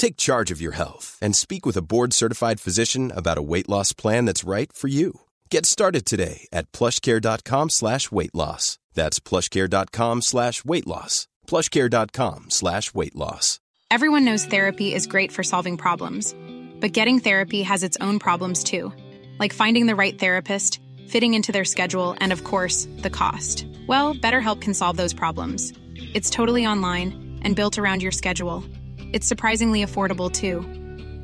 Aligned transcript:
Take 0.00 0.16
charge 0.16 0.50
of 0.50 0.62
your 0.62 0.72
health 0.72 1.18
and 1.20 1.36
speak 1.36 1.66
with 1.66 1.76
a 1.76 1.82
board-certified 1.82 2.58
physician 2.58 3.12
about 3.14 3.36
a 3.36 3.42
weight 3.42 3.68
loss 3.68 3.92
plan 3.92 4.24
that's 4.24 4.44
right 4.44 4.72
for 4.72 4.88
you. 4.88 5.20
Get 5.50 5.66
started 5.66 6.06
today 6.06 6.48
at 6.54 6.72
plushcare.com 6.72 7.68
slash 7.68 8.10
weight 8.10 8.34
loss. 8.34 8.78
That's 8.94 9.20
plushcare.com 9.20 10.22
slash 10.22 10.64
weight 10.64 10.86
loss. 10.86 11.28
plushcare.com 11.46 12.46
slash 12.48 12.94
weight 12.94 13.14
loss. 13.14 13.60
Everyone 13.90 14.24
knows 14.24 14.46
therapy 14.46 14.94
is 14.94 15.06
great 15.06 15.32
for 15.32 15.42
solving 15.42 15.76
problems, 15.76 16.34
but 16.80 16.92
getting 16.92 17.20
therapy 17.20 17.60
has 17.60 17.82
its 17.82 17.98
own 18.00 18.18
problems 18.18 18.64
too, 18.64 18.94
like 19.38 19.52
finding 19.52 19.84
the 19.84 19.96
right 19.96 20.18
therapist, 20.18 20.80
fitting 21.08 21.34
into 21.34 21.52
their 21.52 21.66
schedule, 21.66 22.16
and 22.22 22.32
of 22.32 22.42
course, 22.42 22.88
the 23.02 23.10
cost. 23.10 23.66
Well, 23.86 24.14
BetterHelp 24.14 24.62
can 24.62 24.72
solve 24.72 24.96
those 24.96 25.12
problems. 25.12 25.74
It's 26.14 26.30
totally 26.30 26.66
online 26.66 27.40
and 27.42 27.54
built 27.54 27.76
around 27.76 28.00
your 28.02 28.12
schedule. 28.12 28.64
It's 29.12 29.26
surprisingly 29.26 29.84
affordable 29.84 30.30
too. 30.30 30.60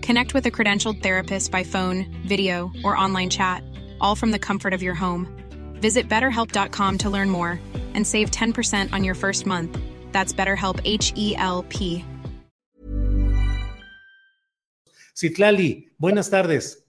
Connect 0.04 0.34
with 0.34 0.44
a 0.46 0.50
credentialed 0.50 1.02
therapist 1.02 1.52
by 1.52 1.62
phone, 1.62 2.06
video, 2.26 2.72
or 2.82 2.96
online 2.96 3.30
chat, 3.30 3.62
all 4.00 4.16
from 4.16 4.32
the 4.32 4.40
comfort 4.40 4.74
of 4.74 4.82
your 4.82 4.94
home. 4.94 5.28
Visit 5.80 6.08
betterhelp.com 6.08 6.98
to 6.98 7.10
learn 7.10 7.30
more 7.30 7.60
and 7.94 8.04
save 8.04 8.30
10% 8.30 8.92
on 8.92 9.04
your 9.04 9.14
first 9.14 9.46
month. 9.46 9.78
That's 10.10 10.32
BetterHelp 10.32 10.80
H 10.84 11.12
E 11.14 11.36
L 11.36 11.64
P. 11.68 12.04
Citlali, 15.14 15.92
buenas 15.96 16.28
tardes. 16.28 16.84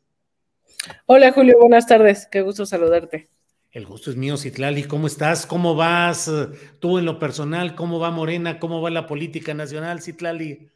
Hola 1.05 1.31
Julio, 1.31 1.59
buenas 1.59 1.85
tardes. 1.85 2.27
Qué 2.31 2.41
gusto 2.41 2.65
saludarte. 2.65 3.29
El 3.71 3.85
gusto 3.85 4.09
es 4.09 4.17
mío, 4.17 4.35
Citlali. 4.35 4.83
¿Cómo 4.83 5.05
estás? 5.05 5.45
¿Cómo 5.45 5.75
vas 5.75 6.31
tú 6.79 6.97
en 6.97 7.05
lo 7.05 7.19
personal? 7.19 7.75
¿Cómo 7.75 7.99
va 7.99 8.09
Morena? 8.09 8.59
¿Cómo 8.59 8.81
va 8.81 8.89
la 8.89 9.05
política 9.05 9.53
nacional, 9.53 10.01
Citlali? 10.01 10.69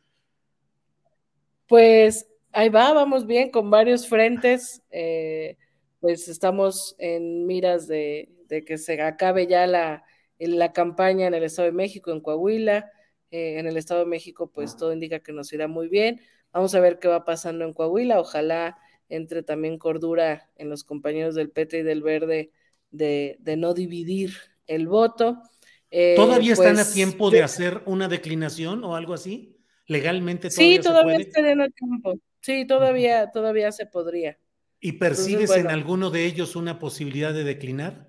Pues 1.71 2.27
ahí 2.51 2.67
va, 2.67 2.91
vamos 2.91 3.25
bien 3.25 3.49
con 3.49 3.69
varios 3.69 4.05
frentes. 4.05 4.81
Eh, 4.91 5.55
pues 6.01 6.27
estamos 6.27 6.97
en 6.97 7.45
miras 7.45 7.87
de, 7.87 8.27
de, 8.49 8.65
que 8.65 8.77
se 8.77 9.01
acabe 9.01 9.47
ya 9.47 9.65
la, 9.67 10.03
la 10.37 10.73
campaña 10.73 11.27
en 11.27 11.33
el 11.33 11.45
Estado 11.45 11.67
de 11.67 11.71
México, 11.71 12.11
en 12.11 12.19
Coahuila. 12.19 12.91
Eh, 13.31 13.57
en 13.57 13.67
el 13.67 13.77
Estado 13.77 14.01
de 14.01 14.07
México, 14.07 14.51
pues 14.53 14.75
todo 14.75 14.91
indica 14.91 15.21
que 15.21 15.31
nos 15.31 15.53
irá 15.53 15.69
muy 15.69 15.87
bien. 15.87 16.19
Vamos 16.51 16.75
a 16.75 16.81
ver 16.81 16.99
qué 16.99 17.07
va 17.07 17.23
pasando 17.23 17.63
en 17.63 17.71
Coahuila. 17.71 18.19
Ojalá 18.19 18.77
entre 19.07 19.41
también 19.41 19.77
cordura 19.77 20.49
en 20.57 20.69
los 20.69 20.83
compañeros 20.83 21.35
del 21.35 21.51
PT 21.51 21.79
y 21.79 21.83
del 21.83 22.03
Verde 22.03 22.51
de, 22.89 23.37
de 23.39 23.55
no 23.55 23.73
dividir 23.73 24.33
el 24.67 24.89
voto. 24.89 25.41
Eh, 25.89 26.15
¿Todavía 26.17 26.53
pues, 26.53 26.67
están 26.67 26.85
a 26.85 26.91
tiempo 26.91 27.31
de 27.31 27.43
hacer 27.43 27.81
una 27.85 28.09
declinación 28.09 28.83
o 28.83 28.97
algo 28.97 29.13
así? 29.13 29.60
¿Legalmente 29.91 30.49
todavía 30.49 30.77
Sí, 30.77 30.81
todavía 30.81 31.15
se 31.17 31.21
estarían 31.23 31.61
a 31.61 31.69
tiempo. 31.69 32.13
Sí, 32.39 32.65
todavía, 32.65 33.29
todavía 33.29 33.73
se 33.73 33.85
podría. 33.85 34.37
¿Y 34.79 34.93
percibes 34.93 35.31
Entonces, 35.31 35.49
bueno, 35.49 35.69
en 35.69 35.75
alguno 35.75 36.09
de 36.09 36.25
ellos 36.25 36.55
una 36.55 36.79
posibilidad 36.79 37.33
de 37.33 37.43
declinar? 37.43 38.07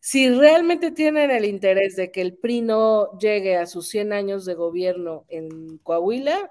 Si 0.00 0.28
realmente 0.28 0.90
tienen 0.90 1.30
el 1.30 1.44
interés 1.44 1.94
de 1.94 2.10
que 2.10 2.22
el 2.22 2.36
PRI 2.36 2.62
no 2.62 3.16
llegue 3.18 3.56
a 3.56 3.66
sus 3.66 3.86
100 3.88 4.12
años 4.12 4.44
de 4.46 4.54
gobierno 4.54 5.24
en 5.28 5.78
Coahuila, 5.78 6.50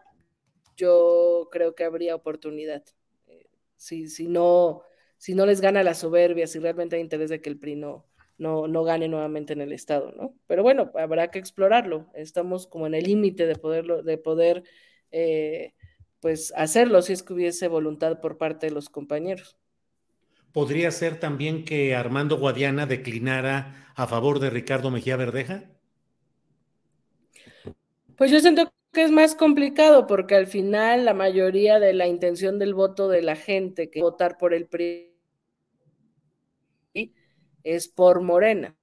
yo 0.77 1.49
creo 1.51 1.75
que 1.75 1.83
habría 1.83 2.15
oportunidad. 2.15 2.83
Eh, 3.27 3.45
si, 3.75 4.07
si, 4.07 4.29
no, 4.29 4.83
si 5.17 5.35
no 5.35 5.45
les 5.45 5.59
gana 5.59 5.83
la 5.83 5.95
soberbia, 5.95 6.47
si 6.47 6.59
realmente 6.59 6.95
hay 6.95 7.01
interés 7.01 7.29
de 7.29 7.41
que 7.41 7.49
el 7.49 7.59
PRI 7.59 7.75
no, 7.75 8.05
no, 8.37 8.67
no 8.67 8.83
gane 8.83 9.07
nuevamente 9.07 9.53
en 9.53 9.61
el 9.61 9.71
Estado, 9.71 10.11
¿no? 10.11 10.33
Pero 10.47 10.63
bueno, 10.63 10.91
habrá 10.95 11.29
que 11.31 11.39
explorarlo. 11.39 12.07
Estamos 12.13 12.67
como 12.67 12.87
en 12.87 12.93
el 12.95 13.03
límite 13.03 13.45
de 13.45 13.55
poderlo, 13.55 14.03
de 14.03 14.17
poder 14.17 14.63
eh, 15.11 15.73
pues 16.19 16.53
hacerlo 16.55 17.01
si 17.01 17.13
es 17.13 17.23
que 17.23 17.33
hubiese 17.33 17.67
voluntad 17.67 18.19
por 18.19 18.37
parte 18.37 18.67
de 18.67 18.71
los 18.71 18.89
compañeros. 18.89 19.57
¿Podría 20.51 20.91
ser 20.91 21.19
también 21.19 21.65
que 21.65 21.95
Armando 21.95 22.37
Guadiana 22.37 22.85
declinara 22.85 23.91
a 23.95 24.07
favor 24.07 24.39
de 24.39 24.49
Ricardo 24.49 24.91
Mejía 24.91 25.17
Verdeja? 25.17 25.65
Pues 28.15 28.31
yo 28.31 28.39
siento 28.39 28.71
que 28.91 29.03
es 29.03 29.11
más 29.11 29.33
complicado 29.35 30.05
porque 30.05 30.35
al 30.35 30.47
final 30.47 31.05
la 31.05 31.15
mayoría 31.15 31.79
de 31.79 31.93
la 31.93 32.07
intención 32.07 32.59
del 32.59 32.75
voto 32.75 33.09
de 33.09 33.23
la 33.23 33.35
gente 33.35 33.89
que 33.89 34.01
votar 34.01 34.37
por 34.37 34.53
el 34.53 34.67
PRI 34.67 35.12
es 37.63 37.87
por 37.87 38.21
Morena. 38.21 38.75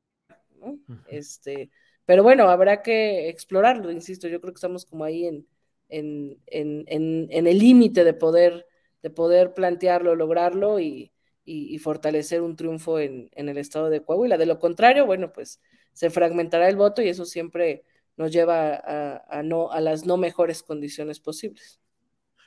Este, 1.09 1.71
pero 2.05 2.23
bueno, 2.23 2.49
habrá 2.49 2.83
que 2.83 3.29
explorarlo, 3.29 3.91
insisto, 3.91 4.29
yo 4.29 4.41
creo 4.41 4.53
que 4.53 4.59
estamos 4.59 4.85
como 4.85 5.05
ahí 5.05 5.27
en, 5.27 5.47
en, 5.89 6.39
en, 6.47 6.85
en, 7.31 7.47
el 7.47 7.59
límite 7.59 8.05
de 8.05 8.15
poder, 8.15 8.67
de 9.03 9.11
poder 9.11 9.55
plantearlo, 9.55 10.15
lograrlo 10.15 10.81
y, 10.81 11.13
y, 11.45 11.75
y 11.75 11.79
fortalecer 11.79 12.43
un 12.43 12.57
triunfo 12.57 12.99
en, 12.99 13.31
en, 13.33 13.49
el 13.49 13.59
estado 13.59 13.91
de 13.91 14.03
Coahuila. 14.03 14.39
De 14.39 14.47
lo 14.47 14.59
contrario, 14.59 15.07
bueno, 15.07 15.33
pues 15.33 15.61
se 15.93 16.11
fragmentará 16.11 16.69
el 16.69 16.77
voto 16.77 17.03
y 17.03 17.09
eso 17.09 17.25
siempre 17.25 17.85
nos 18.17 18.33
lleva 18.33 18.75
a, 18.75 19.25
a, 19.29 19.43
no, 19.43 19.71
a 19.71 19.81
las 19.81 20.05
no 20.05 20.17
mejores 20.17 20.63
condiciones 20.63 21.21
posibles. 21.21 21.81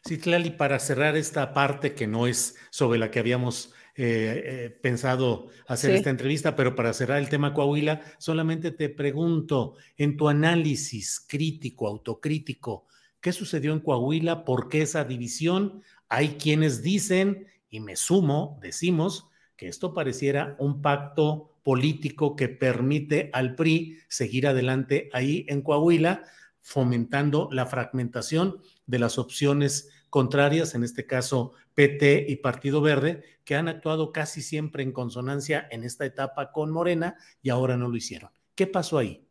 Sí, 0.06 0.18
Tlali, 0.18 0.52
para 0.52 0.80
cerrar 0.80 1.16
esta 1.16 1.54
parte 1.54 1.96
que 1.96 2.08
no 2.08 2.28
es 2.28 2.58
sobre 2.70 3.00
la 3.00 3.10
que 3.10 3.20
habíamos 3.20 3.74
eh, 3.96 4.44
eh, 4.46 4.70
pensado 4.82 5.50
hacer 5.68 5.92
sí. 5.92 5.98
esta 5.98 6.10
entrevista, 6.10 6.56
pero 6.56 6.76
para 6.76 6.94
cerrar 6.94 7.20
el 7.20 7.30
tema 7.30 7.54
Coahuila, 7.54 8.02
solamente 8.18 8.72
te 8.72 8.90
pregunto, 8.90 9.76
en 9.98 10.18
tu 10.18 10.30
análisis 10.30 11.24
crítico, 11.28 11.88
autocrítico, 11.88 12.88
¿qué 13.22 13.32
sucedió 13.32 13.72
en 13.72 13.80
Coahuila? 13.80 14.46
¿Por 14.46 14.68
qué 14.68 14.82
esa 14.82 15.04
división? 15.04 15.84
Hay 16.10 16.38
quienes 16.38 16.82
dicen 16.82 17.46
y 17.70 17.82
me 17.82 17.96
sumo, 17.96 18.58
decimos, 18.62 19.28
que 19.56 19.68
esto 19.68 19.94
pareciera 19.94 20.56
un 20.60 20.82
pacto 20.82 21.54
político 21.64 22.36
que 22.36 22.50
permite 22.50 23.30
al 23.32 23.56
PRI 23.56 24.00
seguir 24.08 24.48
adelante 24.48 25.10
ahí 25.14 25.46
en 25.48 25.62
Coahuila, 25.62 26.24
fomentando 26.62 27.50
la 27.52 27.66
fragmentación 27.66 28.58
de 28.86 29.00
las 29.00 29.18
opciones 29.18 29.90
contrarias, 30.14 30.76
en 30.76 30.84
este 30.84 31.08
caso 31.08 31.54
PT 31.74 32.28
y 32.30 32.36
Partido 32.36 32.82
Verde, 32.82 33.24
que 33.44 33.56
han 33.56 33.68
actuado 33.68 34.12
casi 34.12 34.44
siempre 34.44 34.84
en 34.84 34.92
consonancia 34.92 35.68
en 35.72 35.84
esta 35.84 36.06
etapa 36.06 36.52
con 36.52 36.70
Morena 36.70 37.18
y 37.42 37.50
ahora 37.50 37.78
no 37.78 37.90
lo 37.90 37.98
hicieron. 37.98 38.30
¿Qué 38.54 38.68
pasó 38.68 39.00
ahí? 39.00 39.26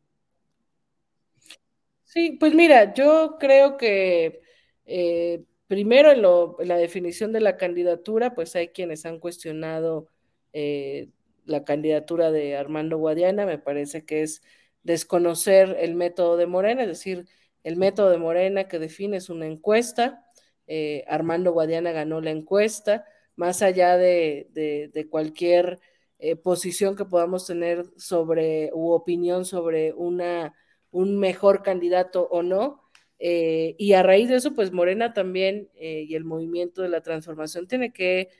Sí, 2.02 2.36
pues 2.40 2.52
mira, 2.52 2.92
yo 2.94 3.36
creo 3.38 3.76
que 3.76 4.40
eh, 4.84 5.44
Primero, 5.72 6.10
en, 6.10 6.68
la 6.68 6.76
definición 6.76 7.32
de 7.32 7.40
la 7.40 7.56
candidatura, 7.56 8.34
pues 8.34 8.54
hay 8.56 8.68
quienes 8.68 9.06
han 9.06 9.18
cuestionado 9.18 10.06
eh, 10.52 11.08
la 11.46 11.64
candidatura 11.64 12.30
de 12.30 12.58
Armando 12.58 12.98
Guadiana, 12.98 13.46
me 13.46 13.56
parece 13.56 14.04
que 14.04 14.20
es 14.20 14.42
desconocer 14.82 15.74
el 15.80 15.94
método 15.94 16.36
de 16.36 16.46
Morena, 16.46 16.82
es 16.82 16.88
decir, 16.88 17.26
el 17.64 17.76
método 17.76 18.10
de 18.10 18.18
Morena 18.18 18.68
que 18.68 18.78
define 18.78 19.16
es 19.16 19.30
una 19.30 19.46
encuesta, 19.46 20.26
eh, 20.66 21.04
Armando 21.08 21.52
Guadiana 21.52 21.92
ganó 21.92 22.20
la 22.20 22.30
encuesta, 22.30 23.04
más 23.36 23.62
allá 23.62 23.96
de, 23.96 24.90
cualquier 25.10 25.80
eh, 26.18 26.36
posición 26.36 26.96
que 26.96 27.04
podamos 27.04 27.46
tener 27.46 27.84
sobre 27.96 28.70
u 28.72 28.90
opinión 28.90 29.44
sobre 29.44 29.92
una, 29.92 30.54
un 30.90 31.18
mejor 31.18 31.62
candidato 31.62 32.28
o 32.30 32.42
no, 32.42 32.82
eh, 33.18 33.74
y 33.78 33.92
a 33.92 34.02
raíz 34.02 34.28
de 34.28 34.36
eso, 34.36 34.54
pues 34.54 34.72
Morena 34.72 35.12
también 35.14 35.70
y 35.74 36.14
el 36.16 36.24
movimiento 36.24 36.82
de 36.82 36.88
la 36.88 37.02
transformación 37.02 37.68
tiene 37.68 37.92
que 37.92 38.30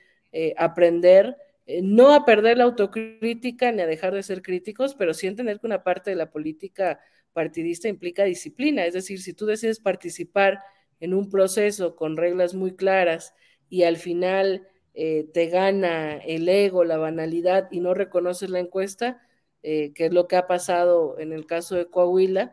aprender 0.57 1.37
no 1.81 2.13
a 2.13 2.25
perder 2.25 2.57
la 2.57 2.65
autocrítica 2.65 3.71
ni 3.71 3.81
a 3.81 3.87
dejar 3.87 4.13
de 4.13 4.23
ser 4.23 4.41
críticos, 4.41 4.95
pero 4.95 5.13
sí 5.13 5.27
entender 5.27 5.59
que 5.59 5.67
una 5.67 5.83
parte 5.83 6.09
de 6.09 6.17
la 6.17 6.29
política 6.29 6.99
partidista 7.33 7.87
implica 7.87 8.23
disciplina. 8.23 8.85
Es 8.85 8.93
decir, 8.93 9.21
si 9.21 9.33
tú 9.33 9.45
decides 9.45 9.79
participar 9.79 10.59
en 10.99 11.13
un 11.13 11.29
proceso 11.29 11.95
con 11.95 12.17
reglas 12.17 12.53
muy 12.53 12.75
claras 12.75 13.33
y 13.69 13.83
al 13.83 13.97
final 13.97 14.67
eh, 14.93 15.27
te 15.33 15.47
gana 15.47 16.17
el 16.17 16.47
ego, 16.49 16.83
la 16.83 16.97
banalidad 16.97 17.67
y 17.71 17.79
no 17.79 17.93
reconoces 17.93 18.49
la 18.49 18.59
encuesta, 18.59 19.21
que 19.61 19.93
es 19.95 20.11
lo 20.11 20.27
que 20.27 20.35
ha 20.35 20.45
pasado 20.45 21.17
en 21.19 21.31
el 21.31 21.45
caso 21.45 21.75
de 21.75 21.85
Coahuila, 21.85 22.51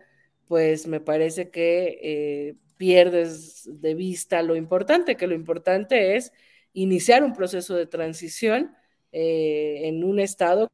pues 0.50 0.88
me 0.88 0.98
parece 1.00 1.48
que 1.48 2.00
eh, 2.02 2.56
pierdes 2.76 3.68
de 3.70 3.94
vista 3.94 4.42
lo 4.42 4.56
importante, 4.56 5.16
que 5.16 5.28
lo 5.28 5.36
importante 5.36 6.16
es 6.16 6.32
iniciar 6.72 7.22
un 7.22 7.34
proceso 7.34 7.76
de 7.76 7.86
transición 7.86 8.74
eh, 9.12 9.82
en 9.84 10.02
un 10.02 10.18
estado 10.18 10.68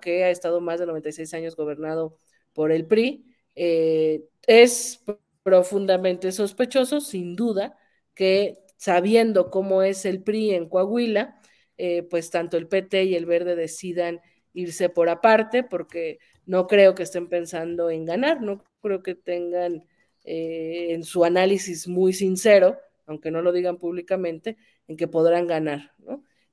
que 0.00 0.24
ha 0.24 0.30
estado 0.30 0.62
más 0.62 0.80
de 0.80 0.86
96 0.86 1.34
años 1.34 1.56
gobernado 1.56 2.16
por 2.54 2.72
el 2.72 2.86
PRI. 2.86 3.26
Eh, 3.54 4.24
es 4.46 5.04
profundamente 5.42 6.32
sospechoso, 6.32 7.00
sin 7.00 7.36
duda, 7.36 7.76
que 8.14 8.58
sabiendo 8.76 9.50
cómo 9.50 9.82
es 9.82 10.04
el 10.04 10.22
PRI 10.22 10.54
en 10.54 10.68
Coahuila, 10.68 11.40
eh, 11.76 12.02
pues 12.02 12.30
tanto 12.30 12.56
el 12.56 12.68
PT 12.68 13.04
y 13.04 13.14
el 13.14 13.26
Verde 13.26 13.56
decidan 13.56 14.20
irse 14.52 14.88
por 14.88 15.08
aparte, 15.08 15.62
porque 15.62 16.18
no 16.46 16.66
creo 16.66 16.94
que 16.94 17.04
estén 17.04 17.28
pensando 17.28 17.90
en 17.90 18.04
ganar, 18.04 18.42
no 18.42 18.64
creo 18.82 19.02
que 19.02 19.14
tengan 19.14 19.84
eh, 20.24 20.88
en 20.90 21.04
su 21.04 21.24
análisis 21.24 21.88
muy 21.88 22.12
sincero, 22.12 22.78
aunque 23.06 23.30
no 23.30 23.42
lo 23.42 23.52
digan 23.52 23.78
públicamente, 23.78 24.56
en 24.88 24.96
que 24.96 25.08
podrán 25.08 25.46
ganar. 25.46 25.92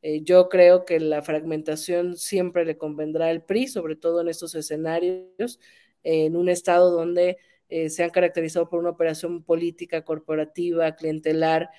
Eh, 0.02 0.22
yo 0.24 0.48
creo 0.50 0.86
que 0.86 1.00
la 1.00 1.22
fragmentación 1.22 2.18
siempre 2.18 2.66
le 2.66 2.78
convendrá 2.78 3.28
al 3.30 3.44
PRI, 3.44 3.68
sobre 3.68 3.96
todo 3.96 4.22
en 4.22 4.30
estos 4.30 4.56
escenarios, 4.56 5.60
en 6.04 6.36
un 6.36 6.50
estado 6.50 6.92
donde 6.92 7.38
eh, 7.70 7.90
se 7.90 8.04
han 8.04 8.10
caracterizado 8.10 8.70
por 8.70 8.80
una 8.80 8.92
operación 8.92 9.44
política, 9.44 10.04
corporativa, 10.04 10.96
clientelar 10.96 11.70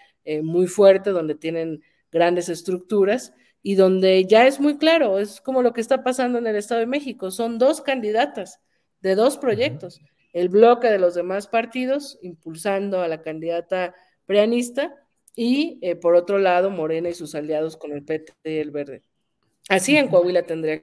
muy 0.42 0.66
fuerte, 0.66 1.08
donde 1.08 1.34
tienen 1.34 1.82
grandes 2.12 2.50
estructuras 2.50 3.32
y 3.62 3.76
donde 3.76 4.26
ya 4.26 4.46
es 4.46 4.60
muy 4.60 4.76
claro, 4.76 5.18
es 5.18 5.40
como 5.40 5.62
lo 5.62 5.72
que 5.72 5.80
está 5.80 6.04
pasando 6.04 6.36
en 6.36 6.46
el 6.46 6.56
Estado 6.56 6.80
de 6.80 6.86
México, 6.86 7.30
son 7.30 7.58
dos 7.58 7.80
candidatas 7.80 8.60
de 9.00 9.14
dos 9.14 9.38
proyectos 9.38 10.02
el 10.32 10.48
bloque 10.48 10.88
de 10.88 10.98
los 10.98 11.14
demás 11.14 11.46
partidos 11.48 12.18
impulsando 12.22 13.00
a 13.00 13.08
la 13.08 13.22
candidata 13.22 13.94
preanista 14.26 14.94
y 15.34 15.78
eh, 15.82 15.96
por 15.96 16.14
otro 16.14 16.38
lado 16.38 16.70
Morena 16.70 17.08
y 17.08 17.14
sus 17.14 17.34
aliados 17.34 17.76
con 17.76 17.92
el 17.92 18.04
PT 18.04 18.34
y 18.44 18.58
el 18.58 18.70
Verde. 18.70 19.02
Así 19.68 19.96
en 19.96 20.08
Coahuila 20.08 20.44
tendría 20.44 20.82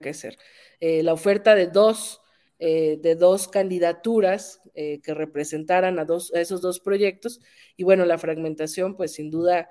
que 0.00 0.14
ser. 0.14 0.36
Eh, 0.80 1.02
la 1.02 1.12
oferta 1.12 1.54
de 1.54 1.66
dos, 1.66 2.20
eh, 2.58 2.98
de 3.00 3.14
dos 3.14 3.48
candidaturas 3.48 4.60
que 4.74 5.12
representaran 5.12 5.98
a, 5.98 6.06
esos 6.34 6.60
dos 6.60 6.78
proyectos. 6.78 7.40
Y 7.76 7.82
bueno, 7.82 8.04
la 8.04 8.16
fragmentación 8.16 8.96
pues 8.96 9.12
sin 9.12 9.28
duda 9.28 9.68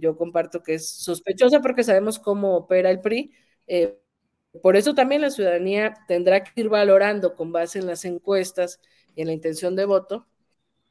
yo 0.00 0.16
comparto 0.16 0.62
que 0.62 0.74
es 0.74 0.88
sospechosa 0.88 1.60
porque 1.60 1.84
sabemos 1.84 2.18
cómo 2.18 2.56
opera 2.56 2.90
el 2.90 3.02
PRI, 3.02 3.32
por 4.62 4.76
eso 4.76 4.94
también 4.94 5.20
la 5.22 5.30
ciudadanía 5.30 5.94
tendrá 6.08 6.42
que 6.44 6.60
ir 6.60 6.68
valorando 6.68 7.34
con 7.34 7.52
base 7.52 7.78
en 7.78 7.86
las 7.86 8.04
encuestas 8.04 8.80
y 9.14 9.22
en 9.22 9.28
la 9.28 9.32
intención 9.32 9.76
de 9.76 9.84
voto, 9.84 10.26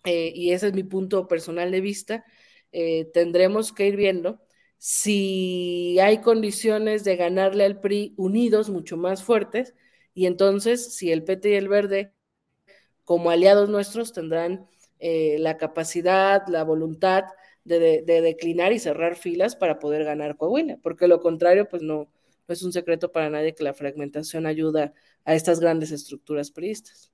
eh, 0.05 0.31
y 0.35 0.51
ese 0.51 0.67
es 0.67 0.73
mi 0.73 0.83
punto 0.83 1.27
personal 1.27 1.71
de 1.71 1.81
vista, 1.81 2.25
eh, 2.71 3.05
tendremos 3.13 3.73
que 3.73 3.87
ir 3.87 3.95
viendo 3.95 4.41
si 4.77 5.97
hay 5.99 6.21
condiciones 6.21 7.03
de 7.03 7.15
ganarle 7.15 7.65
al 7.65 7.79
PRI 7.81 8.13
unidos, 8.17 8.69
mucho 8.69 8.97
más 8.97 9.23
fuertes, 9.23 9.73
y 10.15 10.25
entonces 10.25 10.95
si 10.95 11.11
el 11.11 11.23
PT 11.23 11.51
y 11.51 11.53
el 11.53 11.67
Verde, 11.67 12.13
como 13.03 13.29
aliados 13.29 13.69
nuestros, 13.69 14.13
tendrán 14.13 14.67
eh, 14.97 15.35
la 15.39 15.57
capacidad, 15.57 16.47
la 16.47 16.63
voluntad 16.63 17.25
de, 17.65 18.01
de, 18.01 18.21
declinar 18.21 18.73
y 18.73 18.79
cerrar 18.79 19.15
filas 19.15 19.55
para 19.55 19.77
poder 19.77 20.05
ganar 20.05 20.37
Coahuila, 20.37 20.77
porque 20.81 21.07
lo 21.07 21.19
contrario, 21.19 21.67
pues 21.67 21.81
no, 21.83 22.09
no 22.47 22.53
es 22.53 22.63
un 22.63 22.71
secreto 22.71 23.11
para 23.11 23.29
nadie 23.29 23.53
que 23.53 23.63
la 23.63 23.73
fragmentación 23.73 24.45
ayuda 24.45 24.93
a 25.25 25.35
estas 25.35 25.59
grandes 25.59 25.91
estructuras 25.91 26.49
priistas. 26.49 27.11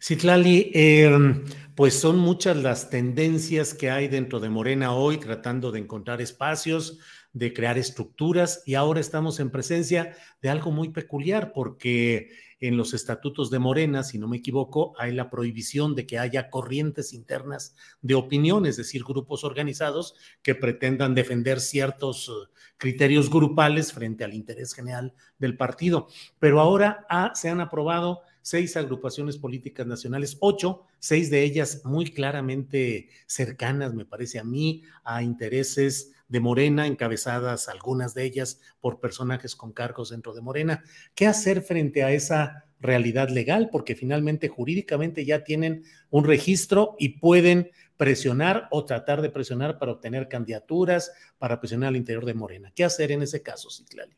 Citlali, 0.00 0.70
em, 0.74 1.44
pues 1.74 1.94
son 1.94 2.18
muchas 2.18 2.56
las 2.56 2.90
tendencias 2.90 3.74
que 3.74 3.90
hay 3.90 4.08
dentro 4.08 4.40
de 4.40 4.50
Morena 4.50 4.94
hoy, 4.94 5.18
tratando 5.18 5.72
de 5.72 5.80
encontrar 5.80 6.20
espacios, 6.20 6.98
de 7.36 7.52
crear 7.52 7.76
estructuras, 7.76 8.62
y 8.64 8.76
ahora 8.76 8.98
estamos 8.98 9.40
en 9.40 9.50
presencia 9.50 10.16
de 10.40 10.48
algo 10.48 10.70
muy 10.70 10.88
peculiar, 10.88 11.52
porque 11.52 12.30
en 12.60 12.78
los 12.78 12.94
estatutos 12.94 13.50
de 13.50 13.58
Morena, 13.58 14.04
si 14.04 14.16
no 14.16 14.26
me 14.26 14.38
equivoco, 14.38 14.94
hay 14.98 15.12
la 15.12 15.28
prohibición 15.28 15.94
de 15.94 16.06
que 16.06 16.18
haya 16.18 16.48
corrientes 16.48 17.12
internas 17.12 17.76
de 18.00 18.14
opinión, 18.14 18.64
es 18.64 18.78
decir, 18.78 19.04
grupos 19.04 19.44
organizados 19.44 20.14
que 20.40 20.54
pretendan 20.54 21.14
defender 21.14 21.60
ciertos 21.60 22.30
eh, 22.30 22.50
criterios 22.78 23.28
grupales 23.28 23.92
frente 23.92 24.24
al 24.24 24.32
interés 24.32 24.72
general 24.72 25.12
del 25.38 25.58
partido. 25.58 26.08
Pero 26.38 26.62
ahora 26.62 27.06
se 27.34 27.50
han 27.50 27.60
aprobado 27.60 28.22
seis 28.40 28.78
agrupaciones 28.78 29.36
políticas 29.36 29.86
nacionales, 29.86 30.38
ocho, 30.40 30.84
seis 30.98 31.28
de 31.28 31.42
ellas 31.42 31.82
muy 31.84 32.06
claramente 32.06 33.10
cercanas, 33.26 33.92
me 33.92 34.06
parece 34.06 34.38
a 34.38 34.44
mí, 34.44 34.84
a 35.04 35.22
intereses 35.22 36.12
de 36.28 36.40
Morena, 36.40 36.86
encabezadas 36.86 37.68
algunas 37.68 38.14
de 38.14 38.24
ellas 38.24 38.60
por 38.80 39.00
personajes 39.00 39.54
con 39.54 39.72
cargos 39.72 40.10
dentro 40.10 40.34
de 40.34 40.40
Morena. 40.40 40.82
¿Qué 41.14 41.26
hacer 41.26 41.62
frente 41.62 42.02
a 42.02 42.12
esa 42.12 42.64
realidad 42.80 43.28
legal? 43.28 43.68
Porque 43.70 43.94
finalmente 43.94 44.48
jurídicamente 44.48 45.24
ya 45.24 45.44
tienen 45.44 45.84
un 46.10 46.24
registro 46.24 46.96
y 46.98 47.20
pueden 47.20 47.70
presionar 47.96 48.68
o 48.70 48.84
tratar 48.84 49.22
de 49.22 49.30
presionar 49.30 49.78
para 49.78 49.92
obtener 49.92 50.28
candidaturas, 50.28 51.12
para 51.38 51.60
presionar 51.60 51.88
al 51.88 51.96
interior 51.96 52.24
de 52.26 52.34
Morena. 52.34 52.72
¿Qué 52.74 52.84
hacer 52.84 53.12
en 53.12 53.22
ese 53.22 53.42
caso, 53.42 53.70
Citlali? 53.70 54.16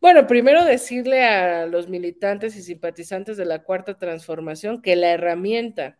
Bueno, 0.00 0.26
primero 0.26 0.64
decirle 0.64 1.24
a 1.24 1.66
los 1.66 1.88
militantes 1.88 2.56
y 2.56 2.62
simpatizantes 2.62 3.36
de 3.36 3.44
la 3.44 3.62
Cuarta 3.62 3.96
Transformación 3.96 4.82
que 4.82 4.96
la 4.96 5.10
herramienta 5.12 5.98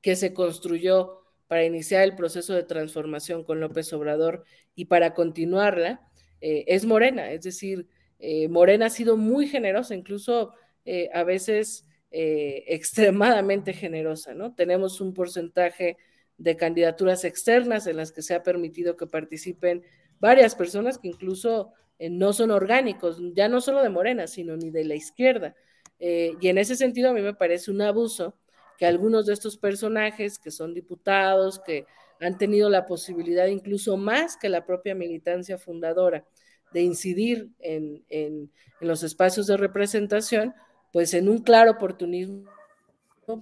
que 0.00 0.16
se 0.16 0.32
construyó 0.32 1.19
para 1.50 1.64
iniciar 1.64 2.04
el 2.04 2.14
proceso 2.14 2.54
de 2.54 2.62
transformación 2.62 3.42
con 3.42 3.58
López 3.58 3.92
Obrador 3.92 4.44
y 4.76 4.84
para 4.84 5.14
continuarla, 5.14 6.00
eh, 6.40 6.62
es 6.68 6.84
Morena. 6.86 7.32
Es 7.32 7.42
decir, 7.42 7.88
eh, 8.20 8.46
Morena 8.46 8.86
ha 8.86 8.90
sido 8.90 9.16
muy 9.16 9.48
generosa, 9.48 9.96
incluso 9.96 10.54
eh, 10.84 11.10
a 11.12 11.24
veces 11.24 11.88
extremadamente 12.12 13.72
generosa, 13.72 14.32
¿no? 14.32 14.54
Tenemos 14.54 15.00
un 15.00 15.12
porcentaje 15.12 15.96
de 16.38 16.56
candidaturas 16.56 17.24
externas 17.24 17.88
en 17.88 17.96
las 17.96 18.12
que 18.12 18.22
se 18.22 18.34
ha 18.34 18.44
permitido 18.44 18.96
que 18.96 19.08
participen 19.08 19.82
varias 20.20 20.54
personas 20.54 20.98
que 20.98 21.08
incluso 21.08 21.72
no 21.98 22.32
son 22.32 22.52
orgánicos, 22.52 23.20
ya 23.34 23.48
no 23.48 23.60
solo 23.60 23.82
de 23.82 23.88
Morena, 23.88 24.28
sino 24.28 24.56
ni 24.56 24.70
de 24.70 24.84
la 24.84 24.94
izquierda. 24.94 25.56
y 25.98 26.48
en 26.48 26.58
ese 26.58 26.76
sentido 26.76 27.10
a 27.10 27.12
mí 27.12 27.22
me 27.22 27.34
parece 27.34 27.72
un 27.72 27.82
abuso 27.82 28.36
que 28.80 28.86
algunos 28.86 29.26
de 29.26 29.34
estos 29.34 29.58
personajes 29.58 30.38
que 30.38 30.50
son 30.50 30.72
diputados, 30.72 31.58
que 31.58 31.84
han 32.18 32.38
tenido 32.38 32.70
la 32.70 32.86
posibilidad 32.86 33.44
incluso 33.44 33.98
más 33.98 34.38
que 34.38 34.48
la 34.48 34.64
propia 34.64 34.94
militancia 34.94 35.58
fundadora 35.58 36.24
de 36.72 36.80
incidir 36.80 37.50
en, 37.58 38.50
los 38.80 39.02
espacios 39.02 39.46
de 39.46 39.58
representación, 39.58 40.54
pues 40.94 41.12
en 41.12 41.28
un 41.28 41.42
claro 41.42 41.72
oportunismo, 41.72 42.48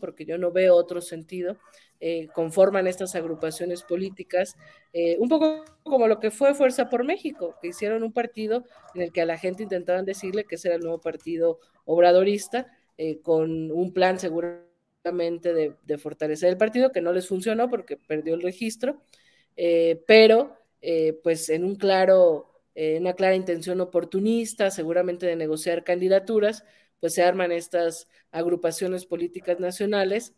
porque 0.01 0.25
yo 0.25 0.39
no 0.39 0.51
veo 0.51 0.75
otro 0.75 1.01
sentido, 1.01 1.57
eh, 2.01 2.27
conforman 2.35 2.89
estas 2.89 3.15
agrupaciones 3.15 3.85
políticas, 3.85 4.57
eh, 4.93 5.19
un 5.21 5.29
poco 5.29 5.65
como 5.85 6.09
lo 6.09 6.19
que 6.19 6.33
fue 6.33 6.53
Fuerza 6.53 6.91
por 6.91 7.05
México, 7.05 7.55
que 7.63 7.69
hicieron 7.69 8.03
un 8.03 8.13
partido 8.13 8.65
en 8.97 9.03
el 9.03 9.13
que 9.13 9.21
a 9.21 9.27
la 9.27 9.39
gente 9.39 9.63
intentaban 9.63 10.05
decirle 10.05 10.47
que 10.47 10.57
ese 10.57 10.67
era 10.67 10.79
el 10.79 10.83
nuevo 10.83 11.01
partido 11.01 11.61
obradorista, 11.85 12.67
eh, 12.97 13.21
con 13.21 13.71
un 13.71 13.93
plan 13.93 14.19
seguro 14.19 14.68
de, 15.13 15.99
fortalecer 15.99 16.51
el 16.51 16.57
partido, 16.57 16.93
que 16.93 17.01
no 17.01 17.13
les 17.13 17.29
funcionó 17.29 17.69
porque 17.69 17.97
perdió 17.97 18.35
el 18.35 18.43
registro, 18.43 19.03
eh, 19.57 20.03
pero 20.07 20.57
eh, 20.81 21.19
pues 21.23 21.49
en 21.49 21.65
un 21.65 21.77
claro, 21.77 22.63
eh, 22.75 22.99
una 23.01 23.15
clara 23.15 23.35
intención 23.35 23.81
oportunista, 23.81 24.71
seguramente 24.71 25.27
de 25.27 25.37
negociar 25.37 25.85
candidaturas, 25.85 26.65
pues 27.01 27.15
se 27.15 27.23
arman 27.23 27.53
estas 27.53 28.09
agrupaciones 28.31 29.07
políticas 29.07 29.61
nacionales 29.61 30.35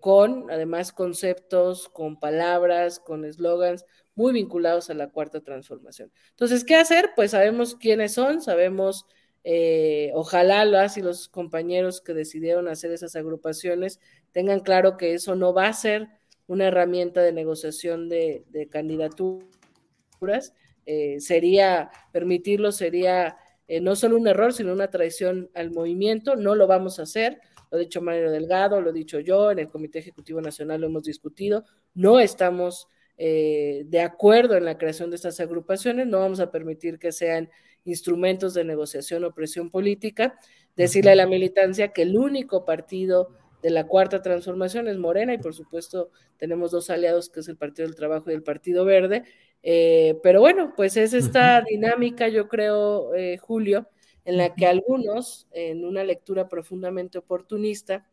con 0.00 0.50
además 0.50 0.92
conceptos, 0.92 1.90
con 1.90 2.18
palabras, 2.18 3.00
con 3.00 3.26
eslogans 3.26 3.84
muy 4.14 4.32
vinculados 4.32 4.90
a 4.90 4.94
la 4.94 5.10
cuarta 5.10 5.40
transformación. 5.40 6.10
Entonces, 6.30 6.64
¿qué 6.64 6.76
hacer? 6.76 7.10
Pues 7.16 7.32
sabemos 7.32 7.74
quiénes 7.74 8.14
son, 8.14 8.40
sabemos 8.40 9.06
eh, 9.42 10.10
ojalá 10.14 10.64
las 10.64 10.98
y 10.98 11.02
los 11.02 11.28
compañeros 11.28 12.00
que 12.00 12.12
decidieron 12.12 12.68
hacer 12.68 12.92
esas 12.92 13.16
agrupaciones 13.16 13.98
tengan 14.32 14.60
claro 14.60 14.96
que 14.96 15.14
eso 15.14 15.34
no 15.34 15.54
va 15.54 15.68
a 15.68 15.72
ser 15.72 16.08
una 16.46 16.66
herramienta 16.66 17.22
de 17.22 17.32
negociación 17.32 18.08
de, 18.08 18.44
candidaturas. 18.70 20.54
Eh, 20.84 21.20
sería, 21.20 21.90
permitirlo 22.12 22.72
sería 22.72 23.38
eh, 23.68 23.80
no 23.80 23.94
solo 23.96 24.16
un 24.16 24.26
error, 24.26 24.52
sino 24.52 24.72
una 24.72 24.90
traición 24.90 25.48
al 25.54 25.70
movimiento. 25.70 26.36
No 26.36 26.54
lo 26.54 26.66
vamos 26.66 26.98
a 26.98 27.02
hacer. 27.02 27.40
Lo 27.70 27.78
ha 27.78 27.80
dicho 27.80 28.02
Mario 28.02 28.30
Delgado, 28.32 28.80
lo 28.80 28.90
he 28.90 28.92
dicho 28.92 29.20
yo, 29.20 29.52
en 29.52 29.60
el 29.60 29.68
Comité 29.68 30.00
Ejecutivo 30.00 30.40
Nacional 30.40 30.80
lo 30.80 30.88
hemos 30.88 31.04
discutido. 31.04 31.64
No 31.94 32.18
estamos 32.18 32.88
de 33.16 34.00
acuerdo 34.02 34.56
en 34.56 34.64
la 34.64 34.78
creación 34.78 35.10
de 35.10 35.16
estas 35.16 35.40
agrupaciones, 35.40 36.06
no 36.06 36.20
vamos 36.20 36.40
a 36.40 36.50
permitir 36.50 36.98
que 36.98 37.12
sean 37.12 37.50
instrumentos 37.84 38.54
de 38.54 38.64
negociación 38.64 39.24
o 39.24 39.32
presión 39.32 39.70
política, 39.70 40.38
decirle 40.76 41.12
a 41.12 41.16
la 41.16 41.26
militancia 41.26 41.92
que 41.92 42.02
el 42.02 42.16
único 42.16 42.64
partido 42.64 43.30
de 43.62 43.70
la 43.70 43.86
cuarta 43.86 44.22
transformación 44.22 44.88
es 44.88 44.98
Morena 44.98 45.34
y 45.34 45.38
por 45.38 45.54
supuesto 45.54 46.10
tenemos 46.38 46.70
dos 46.70 46.88
aliados 46.90 47.28
que 47.28 47.40
es 47.40 47.48
el 47.48 47.56
Partido 47.56 47.86
del 47.86 47.96
Trabajo 47.96 48.30
y 48.30 48.34
el 48.34 48.42
Partido 48.42 48.84
Verde. 48.84 49.24
Eh, 49.62 50.18
pero 50.22 50.40
bueno, 50.40 50.72
pues 50.74 50.96
es 50.96 51.12
esta 51.12 51.60
dinámica, 51.62 52.28
yo 52.28 52.48
creo, 52.48 53.14
eh, 53.14 53.36
Julio, 53.36 53.88
en 54.24 54.38
la 54.38 54.54
que 54.54 54.66
algunos, 54.66 55.46
en 55.52 55.84
una 55.84 56.04
lectura 56.04 56.48
profundamente 56.48 57.18
oportunista, 57.18 58.06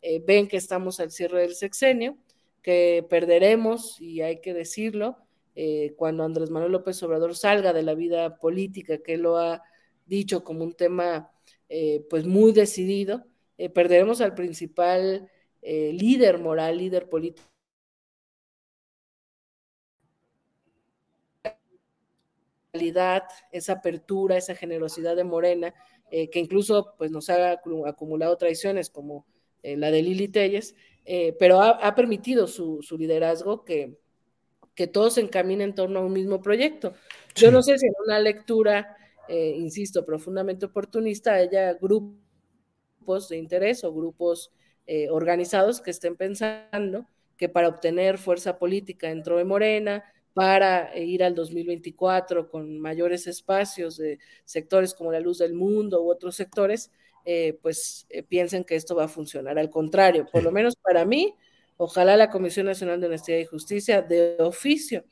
eh, 0.00 0.22
ven 0.26 0.48
que 0.48 0.56
estamos 0.56 1.00
al 1.00 1.10
cierre 1.10 1.42
del 1.42 1.54
sexenio, 1.54 2.16
que 2.62 3.04
perderemos, 3.08 4.00
y 4.00 4.22
hay 4.22 4.40
que 4.40 4.54
decirlo, 4.54 5.18
cuando 5.96 6.24
Andrés 6.24 6.50
Manuel 6.50 6.72
López 6.72 7.02
Obrador 7.02 7.36
salga 7.36 7.72
de 7.72 7.82
la 7.82 7.94
vida 7.94 8.38
política, 8.38 8.98
que 8.98 9.16
lo 9.16 9.38
ha 9.38 9.62
dicho 10.04 10.42
como 10.42 10.64
un 10.64 10.74
tema 10.74 11.30
pues 12.08 12.26
muy 12.26 12.52
decidido, 12.52 13.24
eh, 13.56 13.70
perderemos 13.70 14.20
al 14.20 14.34
principal 14.34 15.30
eh, 15.62 15.92
líder 15.92 16.38
moral, 16.38 16.78
líder 16.78 17.08
político. 17.08 17.48
esa 23.52 23.74
apertura, 23.74 24.36
esa 24.36 24.56
generosidad 24.56 25.14
de 25.14 25.22
Morena, 25.22 25.72
eh, 26.10 26.28
que 26.28 26.40
incluso 26.40 26.94
pues, 26.98 27.12
nos 27.12 27.30
ha 27.30 27.52
acumulado 27.52 28.36
traiciones 28.36 28.90
como 28.90 29.26
la 29.62 29.90
de 29.92 30.02
Lili 30.02 30.28
Telles, 30.28 30.74
pero 31.38 31.62
ha, 31.62 31.94
permitido 31.94 32.46
su, 32.46 32.80
liderazgo 32.98 33.64
que, 33.64 33.96
que 34.74 34.86
todos 34.86 35.14
se 35.14 35.20
encaminen 35.20 35.70
en 35.70 35.74
torno 35.74 36.00
a 36.00 36.04
un 36.04 36.12
mismo 36.12 36.42
proyecto. 36.42 36.94
Yo 37.34 37.50
no 37.50 37.62
sé 37.62 37.78
si 37.78 37.86
en 37.86 37.94
una 38.04 38.18
lectura, 38.18 38.96
insisto, 39.28 40.04
profundamente 40.04 40.66
oportunista, 40.66 41.34
haya 41.34 41.74
grupos 41.74 43.28
de 43.28 43.36
interés 43.36 43.84
o 43.84 43.92
grupos 43.92 44.52
eh, 44.86 45.08
organizados 45.08 45.80
que 45.80 45.90
estén 45.90 46.14
pensando 46.14 47.06
que 47.38 47.48
para 47.48 47.68
obtener 47.68 48.18
fuerza 48.18 48.58
política 48.58 49.08
dentro 49.08 49.38
de 49.38 49.44
Morena, 49.44 50.04
para 50.34 50.92
eh, 50.92 51.04
ir 51.04 51.24
al 51.24 51.34
2024 51.34 52.50
con 52.50 52.78
mayores 52.80 53.26
espacios 53.26 53.96
de 53.96 54.18
sectores 54.44 54.92
como 54.92 55.10
la 55.10 55.20
luz 55.20 55.38
del 55.38 55.54
mundo 55.54 56.02
u 56.02 56.10
otros 56.10 56.36
sectores, 56.36 56.90
eh, 57.24 57.58
pues 57.62 58.06
piensen 58.28 58.64
que 58.64 58.76
esto 58.76 58.94
va 58.94 59.04
a 59.04 59.08
funcionar. 59.08 59.58
Al 59.58 59.70
contrario, 59.70 60.26
por 60.30 60.42
lo 60.42 60.52
menos 60.52 60.76
para 60.76 61.06
mí, 61.06 61.34
ojalá 61.76 62.16
la 62.16 62.30
Comisión 62.30 62.66
Nacional 62.66 63.00
de 63.00 63.06
Honestidad 63.06 63.38
y 63.38 63.44
Justicia 63.44 64.02
de 64.02 64.36
oficio 64.38 65.04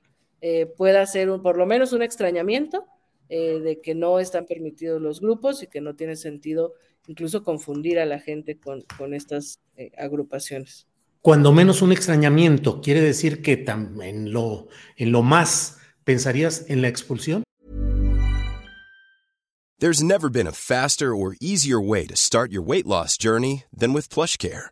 pueda 0.76 1.02
hacer 1.02 1.30
un, 1.30 1.40
por 1.40 1.56
lo 1.56 1.66
menos 1.66 1.92
un 1.92 2.02
extrañamiento 2.02 2.86
de 3.28 3.80
que 3.82 3.94
no 3.94 4.18
están 4.18 4.44
permitidos 4.44 5.00
los 5.00 5.20
grupos 5.20 5.62
y 5.62 5.68
que 5.68 5.80
no 5.80 5.94
tiene 5.94 6.16
sentido 6.16 6.74
incluso 7.06 7.42
confundir 7.42 7.98
a 7.98 8.06
la 8.06 8.18
gente 8.18 8.58
con, 8.58 8.82
con 8.96 9.14
estas 9.14 9.60
eh, 9.76 9.90
agrupaciones. 9.96 10.86
Cuando 11.20 11.52
menos 11.52 11.82
un 11.82 11.92
extrañamiento, 11.92 12.80
¿quiere 12.80 13.00
decir 13.00 13.42
que 13.42 13.64
en 14.02 14.32
lo, 14.32 14.68
en 14.96 15.12
lo 15.12 15.22
más 15.22 15.78
pensarías 16.04 16.68
en 16.68 16.82
la 16.82 16.88
expulsión? 16.88 17.44
There's 19.78 20.02
never 20.02 20.28
been 20.28 20.46
a 20.46 20.52
faster 20.52 21.12
or 21.12 21.34
easier 21.40 21.80
way 21.80 22.06
to 22.06 22.16
start 22.16 22.52
your 22.52 22.62
weight 22.62 22.86
loss 22.86 23.16
journey 23.16 23.64
than 23.76 23.92
with 23.92 24.08
PlushCare. 24.08 24.71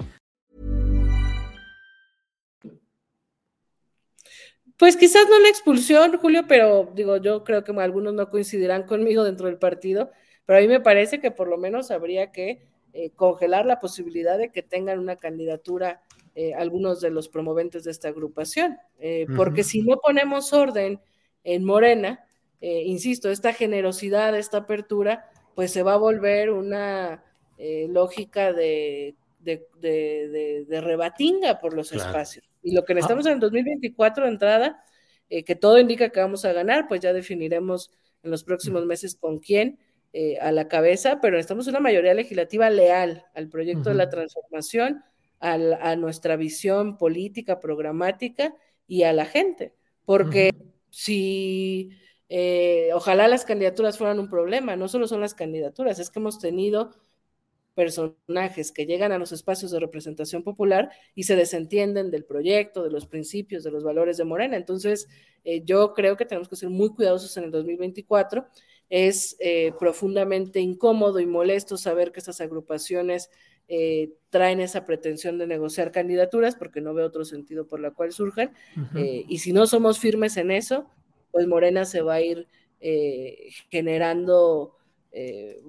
Pues 4.81 4.97
quizás 4.97 5.29
no 5.29 5.39
la 5.39 5.47
expulsión, 5.47 6.17
Julio, 6.17 6.45
pero 6.47 6.91
digo, 6.93 7.17
yo 7.17 7.43
creo 7.43 7.63
que 7.63 7.71
algunos 7.71 8.15
no 8.15 8.29
coincidirán 8.29 8.83
conmigo 8.83 9.23
dentro 9.23 9.45
del 9.45 9.59
partido, 9.59 10.09
pero 10.45 10.57
a 10.57 10.61
mí 10.61 10.67
me 10.67 10.79
parece 10.79 11.21
que 11.21 11.29
por 11.29 11.47
lo 11.47 11.57
menos 11.57 11.91
habría 11.91 12.31
que 12.31 12.69
Eh, 12.93 13.11
congelar 13.15 13.65
la 13.65 13.79
posibilidad 13.79 14.37
de 14.37 14.51
que 14.51 14.63
tengan 14.63 14.99
una 14.99 15.15
candidatura 15.15 16.01
eh, 16.35 16.53
algunos 16.53 16.99
de 16.99 17.09
los 17.09 17.29
promoventes 17.29 17.85
de 17.85 17.91
esta 17.91 18.09
agrupación, 18.09 18.77
eh, 18.99 19.27
porque 19.37 19.63
si 19.63 19.81
no 19.81 19.95
ponemos 19.95 20.51
orden 20.51 20.99
en 21.45 21.63
Morena, 21.63 22.19
insisto, 22.59 23.29
esta 23.29 23.53
generosidad, 23.53 24.37
esta 24.37 24.57
apertura, 24.57 25.29
pues 25.55 25.71
se 25.71 25.83
va 25.83 25.93
a 25.93 25.97
volver 25.97 26.51
una 26.51 27.23
lógica 27.87 28.51
de, 28.51 29.15
de, 29.39 30.81
rebatinga 30.81 31.59
por 31.61 31.73
los 31.73 31.93
espacios. 31.93 32.50
Y 32.63 32.73
lo 32.73 32.83
que 32.85 32.93
necesitamos 32.93 33.25
ah. 33.25 33.29
en 33.29 33.35
el 33.35 33.39
2024 33.39 34.25
de 34.25 34.29
entrada, 34.31 34.83
que 35.29 35.55
todo 35.55 35.79
indica 35.79 36.09
que 36.09 36.19
vamos 36.19 36.43
a 36.43 36.51
ganar, 36.51 36.89
pues 36.89 36.99
ya 36.99 37.13
definiremos 37.13 37.89
en 38.21 38.31
los 38.31 38.43
próximos 38.43 38.85
meses 38.85 39.15
con 39.15 39.39
quién, 39.39 39.79
eh, 40.13 40.37
a 40.41 40.51
la 40.51 40.67
cabeza, 40.67 41.19
pero 41.21 41.37
necesitamos 41.37 41.67
una 41.67 41.79
mayoría 41.79 42.13
legislativa 42.13 42.69
leal 42.69 43.23
al 43.33 43.47
proyecto 43.47 43.89
de 43.89 43.95
la 43.95 44.09
transformación, 44.09 45.03
a 45.39 45.95
nuestra 45.95 46.35
visión 46.35 46.97
política, 46.97 47.59
programática 47.59 48.53
y 48.87 49.03
a 49.03 49.13
la 49.13 49.25
gente. 49.25 49.73
Porque 50.05 50.51
si 50.91 51.91
eh, 52.29 52.89
ojalá 52.93 53.27
las 53.27 53.45
candidaturas 53.45 53.97
fueran 53.97 54.19
un 54.19 54.29
problema, 54.29 54.75
no 54.75 54.87
solo 54.87 55.07
son 55.07 55.21
las 55.21 55.33
candidaturas, 55.33 55.97
es 55.97 56.11
que 56.11 56.19
hemos 56.19 56.37
tenido 56.39 56.91
personajes 57.73 58.71
que 58.71 58.85
llegan 58.85 59.11
a 59.11 59.17
los 59.17 59.31
espacios 59.31 59.71
de 59.71 59.79
representación 59.79 60.43
popular 60.43 60.91
y 61.15 61.23
se 61.23 61.35
desentienden 61.35 62.11
del 62.11 62.25
proyecto, 62.25 62.83
de 62.83 62.91
los 62.91 63.07
principios, 63.07 63.63
de 63.63 63.71
los 63.71 63.83
valores 63.83 64.17
de 64.17 64.25
Morena. 64.25 64.57
Entonces, 64.57 65.07
eh, 65.43 65.63
yo 65.63 65.93
creo 65.93 66.17
que 66.17 66.25
tenemos 66.25 66.49
que 66.49 66.55
ser 66.55 66.69
muy 66.69 66.89
cuidadosos 66.89 67.35
en 67.37 67.45
el 67.45 67.51
2024 67.51 68.45
es 68.89 69.37
eh, 69.39 69.71
profundamente 69.79 70.59
incómodo 70.59 71.21
y 71.21 71.25
molesto 71.25 71.77
saber 71.77 72.11
que 72.11 72.19
estas 72.19 72.41
agrupaciones 72.41 73.29
eh, 73.69 74.11
traen 74.29 74.59
esa 74.59 74.85
pretensión 74.85 75.37
de 75.37 75.47
negociar 75.47 75.93
candidaturas, 75.93 76.57
porque 76.57 76.81
no 76.81 76.93
veo 76.93 77.07
otro 77.07 77.23
sentido 77.23 77.67
por 77.67 77.79
la 77.79 77.91
cual 77.91 78.11
surjan. 78.11 78.51
Y 79.29 79.37
si 79.37 79.53
no 79.53 79.65
somos 79.65 79.97
firmes 79.97 80.35
en 80.35 80.51
eso, 80.51 80.89
pues 81.31 81.47
Morena 81.47 81.85
se 81.85 82.01
va 82.01 82.15
a 82.15 82.21
ir 82.21 82.49
generando, 83.69 84.75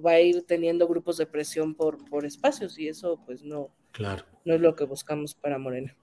va 0.05 0.11
a 0.11 0.21
ir 0.21 0.43
teniendo 0.43 0.87
grupos 0.87 1.17
de 1.17 1.25
presión 1.25 1.75
por, 1.75 2.03
por 2.09 2.25
espacios, 2.25 2.79
y 2.79 2.87
eso 2.87 3.19
pues 3.25 3.43
no, 3.43 3.69
claro. 3.91 4.25
no 4.45 4.55
es 4.55 4.61
lo 4.61 4.75
que 4.75 4.85
buscamos 4.85 5.33
para 5.35 5.57
Morena. 5.57 5.95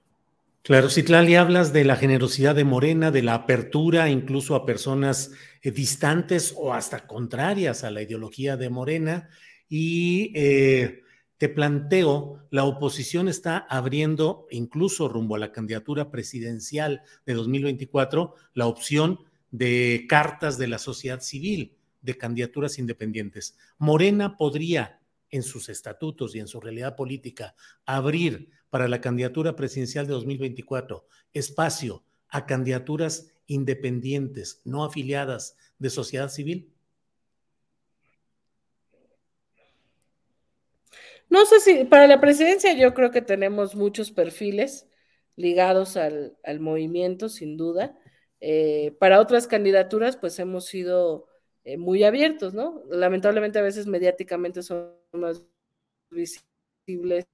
Claro, 0.63 0.91
Citlali, 0.91 1.33
hablas 1.33 1.73
de 1.73 1.83
la 1.83 1.95
generosidad 1.95 2.53
de 2.53 2.63
Morena, 2.63 3.09
de 3.09 3.23
la 3.23 3.33
apertura 3.33 4.11
incluso 4.11 4.53
a 4.53 4.63
personas 4.63 5.31
eh, 5.63 5.71
distantes 5.71 6.53
o 6.55 6.71
hasta 6.71 7.07
contrarias 7.07 7.83
a 7.83 7.89
la 7.89 8.03
ideología 8.03 8.57
de 8.57 8.69
Morena 8.69 9.29
y 9.67 10.31
eh, 10.35 11.01
te 11.37 11.49
planteo, 11.49 12.45
la 12.51 12.65
oposición 12.65 13.27
está 13.27 13.57
abriendo 13.57 14.45
incluso 14.51 15.07
rumbo 15.09 15.35
a 15.35 15.39
la 15.39 15.51
candidatura 15.51 16.11
presidencial 16.11 17.01
de 17.25 17.33
2024 17.33 18.35
la 18.53 18.67
opción 18.67 19.21
de 19.49 20.05
cartas 20.07 20.59
de 20.59 20.67
la 20.67 20.77
sociedad 20.77 21.21
civil, 21.21 21.75
de 22.01 22.17
candidaturas 22.17 22.79
independientes. 22.79 23.57
Morena 23.77 24.37
podría 24.37 24.99
en 25.29 25.43
sus 25.43 25.69
estatutos 25.69 26.35
y 26.35 26.39
en 26.39 26.47
su 26.47 26.59
realidad 26.59 26.95
política 26.95 27.55
abrir 27.85 28.49
para 28.69 28.87
la 28.87 29.01
candidatura 29.01 29.55
presidencial 29.55 30.07
de 30.07 30.13
2024 30.13 31.05
espacio 31.33 32.03
a 32.29 32.45
candidaturas 32.45 33.31
independientes, 33.47 34.61
no 34.63 34.83
afiliadas 34.83 35.57
de 35.77 35.89
sociedad 35.89 36.29
civil? 36.29 36.73
No 41.29 41.45
sé 41.45 41.59
si 41.59 41.83
para 41.85 42.07
la 42.07 42.19
presidencia 42.19 42.73
yo 42.73 42.93
creo 42.93 43.11
que 43.11 43.21
tenemos 43.21 43.75
muchos 43.75 44.11
perfiles 44.11 44.87
ligados 45.35 45.95
al, 45.95 46.37
movimiento, 46.59 47.29
sin 47.29 47.55
duda. 47.57 47.97
Eh, 48.41 48.95
para 48.99 49.19
otras 49.19 49.47
candidaturas, 49.47 50.17
pues 50.17 50.39
hemos 50.39 50.65
sido 50.65 51.27
eh, 51.63 51.77
muy 51.77 52.03
abiertos, 52.03 52.53
¿no? 52.53 52.83
Lamentablemente 52.89 53.59
a 53.59 53.61
veces 53.61 53.85
mediáticamente 53.85 54.63
son 54.63 54.95
más 55.13 55.45
visibles 56.09 57.25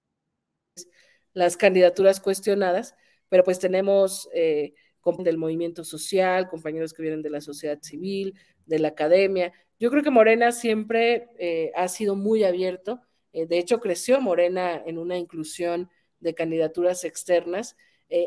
las 1.34 1.56
candidaturas 1.56 2.20
cuestionadas, 2.20 2.96
pero 3.30 3.44
pues 3.44 3.60
tenemos 3.60 4.30
eh, 4.34 4.74
del 5.20 5.38
movimiento 5.38 5.86
social, 5.86 6.50
compañeros 6.50 6.94
que 6.94 7.02
vienen 7.02 7.22
de 7.22 7.30
la 7.30 7.40
sociedad 7.40 7.80
civil, 7.82 8.38
de 8.66 8.80
la 8.80 8.90
academia. 8.90 9.54
Yo 9.80 9.90
creo 9.90 10.04
que 10.04 10.10
Morena 10.10 10.52
siempre 10.52 11.30
eh, 11.40 11.72
ha 11.76 11.88
sido 11.88 12.18
muy 12.18 12.44
abierto. 12.44 13.00
de 13.32 13.58
hecho, 13.58 13.80
creció 13.80 14.20
Morena 14.20 14.84
en 14.86 14.98
una 14.98 15.18
inclusión 15.18 15.90
de 16.20 16.34
candidaturas 16.34 17.06
externas. 17.06 17.78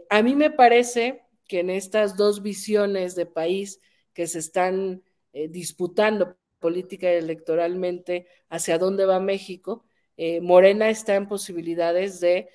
a 0.09 0.23
mí 0.23 0.35
me 0.35 0.50
parece 0.50 1.23
que 1.47 1.61
en 1.61 1.69
estas 1.69 2.16
dos 2.16 2.42
visiones 2.42 3.14
de 3.14 3.26
país 3.26 3.80
que 4.14 4.26
se 4.26 4.38
están 4.38 5.02
eh, 5.33 5.49
disputando 5.49 6.37
política 6.59 7.11
electoralmente 7.11 8.27
hacia 8.49 8.79
dónde 8.79 9.07
va 9.07 9.21
México, 9.21 9.85
eh, 10.17 10.41
Morena 10.41 10.91
está 10.91 11.15
en 11.15 11.29
posibilidades 11.29 12.21
de, 12.21 12.49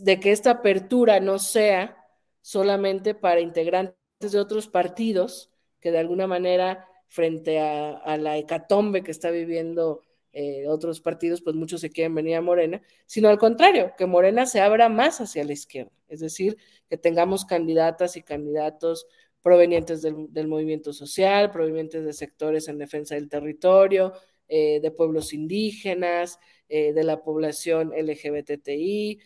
de 0.00 0.20
que 0.20 0.32
esta 0.32 0.50
apertura 0.50 1.20
no 1.20 1.38
sea 1.38 1.96
solamente 2.40 3.14
para 3.14 3.40
integrantes 3.40 3.96
de 4.20 4.38
otros 4.38 4.68
partidos 4.68 5.50
que 5.80 5.90
de 5.92 5.98
alguna 5.98 6.26
manera 6.26 6.88
frente 7.08 7.60
a, 7.60 8.16
la 8.16 8.36
hecatombe 8.36 9.04
que 9.04 9.12
está 9.12 9.30
viviendo 9.30 10.02
eh, 10.32 10.66
otros 10.66 11.00
partidos, 11.00 11.42
pues 11.42 11.54
muchos 11.54 11.80
se 11.80 11.90
quieren 11.90 12.14
venir 12.14 12.34
a 12.34 12.40
Morena, 12.40 12.82
sino 13.06 13.28
al 13.28 13.38
contrario, 13.38 13.92
que 13.96 14.06
Morena 14.06 14.46
se 14.46 14.60
abra 14.60 14.88
más 14.88 15.20
hacia 15.20 15.44
la 15.44 15.52
izquierda, 15.52 15.92
es 16.08 16.18
decir, 16.18 16.56
que 16.88 16.96
tengamos 16.98 17.44
candidatas 17.44 18.16
y 18.16 18.22
candidatos 18.22 19.06
provenientes 19.44 20.02
del, 20.02 20.48
movimiento 20.48 20.92
social, 20.92 21.52
provenientes 21.52 22.04
de 22.04 22.12
sectores 22.12 22.66
en 22.66 22.78
defensa 22.78 23.14
del 23.14 23.28
territorio, 23.28 24.12
eh, 24.48 24.80
de 24.80 24.90
pueblos 24.90 25.32
indígenas, 25.32 26.40
eh, 26.68 26.92
de 26.92 27.04
la 27.04 27.22
población 27.22 27.92
LGBTI, 27.94 29.20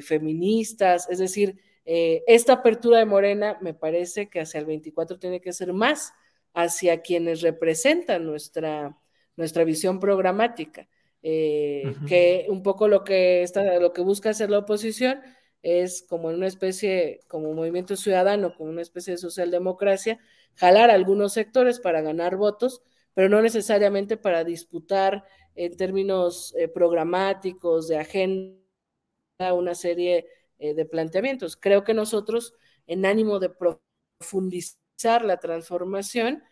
feministas, 0.00 1.08
es 1.10 1.18
decir, 1.18 1.58
esta 1.84 2.52
apertura 2.52 2.98
de 2.98 3.04
Morena 3.04 3.58
me 3.60 3.74
parece 3.74 4.28
que 4.28 4.38
hacia 4.38 4.60
el 4.60 4.66
24 4.66 5.18
tiene 5.18 5.40
que 5.40 5.52
ser 5.52 5.72
más 5.72 6.12
hacia 6.54 7.00
quienes 7.00 7.40
representan 7.40 8.24
nuestra, 8.24 8.96
nuestra 9.36 9.64
visión 9.64 9.98
programática, 9.98 10.88
eh, 11.22 11.94
que 12.06 12.46
un 12.48 12.62
poco 12.62 12.88
lo 12.88 13.04
que, 13.04 13.42
está, 13.42 13.78
lo 13.78 13.92
que 13.92 14.02
busca 14.02 14.30
hacer 14.30 14.50
la 14.50 14.58
oposición 14.58 15.20
es 15.62 16.02
como 16.08 16.30
en 16.30 16.36
una 16.36 16.46
especie, 16.46 17.20
como 17.28 17.52
movimiento 17.54 17.96
ciudadano, 17.96 18.54
como 18.56 18.70
una 18.70 18.82
especie 18.82 19.12
de 19.12 19.18
socialdemocracia, 19.18 20.18
jalar 20.56 20.90
algunos 20.90 21.32
sectores 21.32 21.80
para 21.80 22.02
ganar 22.02 22.36
votos, 22.36 22.82
pero 23.14 23.28
no 23.28 23.42
necesariamente 23.42 24.16
para 24.16 24.44
disputar 24.44 25.24
en 25.54 25.76
términos 25.76 26.54
eh, 26.58 26.68
programáticos, 26.68 27.88
de 27.88 27.98
agenda, 27.98 28.58
una 29.54 29.74
serie 29.74 30.26
eh, 30.58 30.74
de 30.74 30.84
planteamientos. 30.84 31.56
Creo 31.56 31.84
que 31.84 31.94
nosotros, 31.94 32.54
en 32.86 33.06
ánimo 33.06 33.38
de 33.38 33.50
profundizar 33.50 35.24
la 35.24 35.38
transformación, 35.38 36.42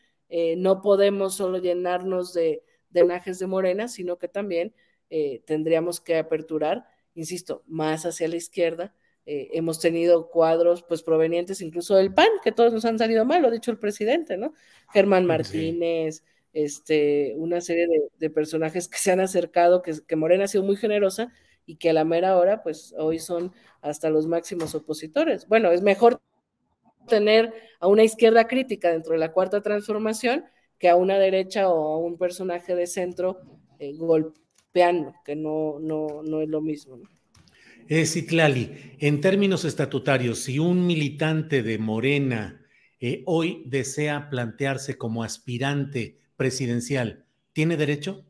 no 0.58 0.80
podemos 0.80 1.34
solo 1.34 1.58
llenarnos 1.58 2.32
de 2.32 2.62
de 2.90 3.34
de 3.38 3.46
Morena, 3.46 3.88
sino 3.88 4.18
que 4.18 4.28
también 4.28 4.74
eh, 5.08 5.42
tendríamos 5.46 6.00
que 6.00 6.18
aperturar, 6.18 6.86
insisto, 7.14 7.62
más 7.66 8.04
hacia 8.04 8.28
la 8.28 8.36
izquierda. 8.36 8.94
Eh, 9.26 9.50
hemos 9.52 9.78
tenido 9.80 10.28
cuadros 10.28 10.82
pues 10.82 11.02
provenientes 11.02 11.60
incluso 11.60 11.94
del 11.96 12.12
PAN, 12.12 12.28
que 12.42 12.52
todos 12.52 12.72
nos 12.72 12.84
han 12.84 12.98
salido 12.98 13.24
mal, 13.24 13.42
lo 13.42 13.48
ha 13.48 13.52
dicho 13.52 13.70
el 13.70 13.78
presidente, 13.78 14.36
¿no? 14.36 14.54
Germán 14.92 15.26
Martínez, 15.26 16.24
este, 16.52 17.34
una 17.36 17.60
serie 17.60 17.86
de, 18.18 18.30
personajes 18.30 18.88
que 18.88 18.98
se 18.98 19.12
han 19.12 19.20
acercado, 19.20 19.82
que, 19.82 19.94
que 20.06 20.16
Morena 20.16 20.44
ha 20.44 20.48
sido 20.48 20.64
muy 20.64 20.76
generosa 20.76 21.32
y 21.66 21.76
que 21.76 21.90
a 21.90 21.92
la 21.92 22.04
mera 22.04 22.36
hora, 22.36 22.62
pues 22.62 22.94
hoy 22.98 23.18
son 23.18 23.52
hasta 23.82 24.10
los 24.10 24.26
máximos 24.26 24.74
opositores. 24.74 25.46
Bueno, 25.46 25.70
es 25.70 25.82
mejor 25.82 26.20
tener 27.06 27.52
a 27.78 27.86
una 27.86 28.02
izquierda 28.02 28.46
crítica 28.46 28.90
dentro 28.90 29.12
de 29.12 29.18
la 29.18 29.32
cuarta 29.32 29.60
transformación 29.60 30.46
que 30.78 30.88
a 30.88 30.96
una 30.96 31.18
derecha 31.18 31.68
o 31.68 31.94
a 31.94 31.98
un 31.98 32.16
personaje 32.16 32.74
de 32.74 32.86
centro 32.86 33.40
eh, 33.78 33.92
golpeando, 33.96 35.14
que 35.24 35.36
no, 35.36 35.78
no, 35.78 36.22
no 36.22 36.40
es 36.40 36.48
lo 36.48 36.60
mismo. 36.62 36.96
¿no? 36.96 37.19
Eh, 37.92 38.06
Citlali, 38.06 38.94
en 39.00 39.20
términos 39.20 39.64
estatutarios, 39.64 40.44
si 40.44 40.60
un 40.60 40.86
militante 40.86 41.64
de 41.64 41.76
Morena 41.76 42.64
eh, 43.00 43.24
hoy 43.26 43.64
desea 43.66 44.30
plantearse 44.30 44.96
como 44.96 45.24
aspirante 45.24 46.16
presidencial, 46.36 47.26
¿tiene 47.52 47.76
derecho? 47.76 48.24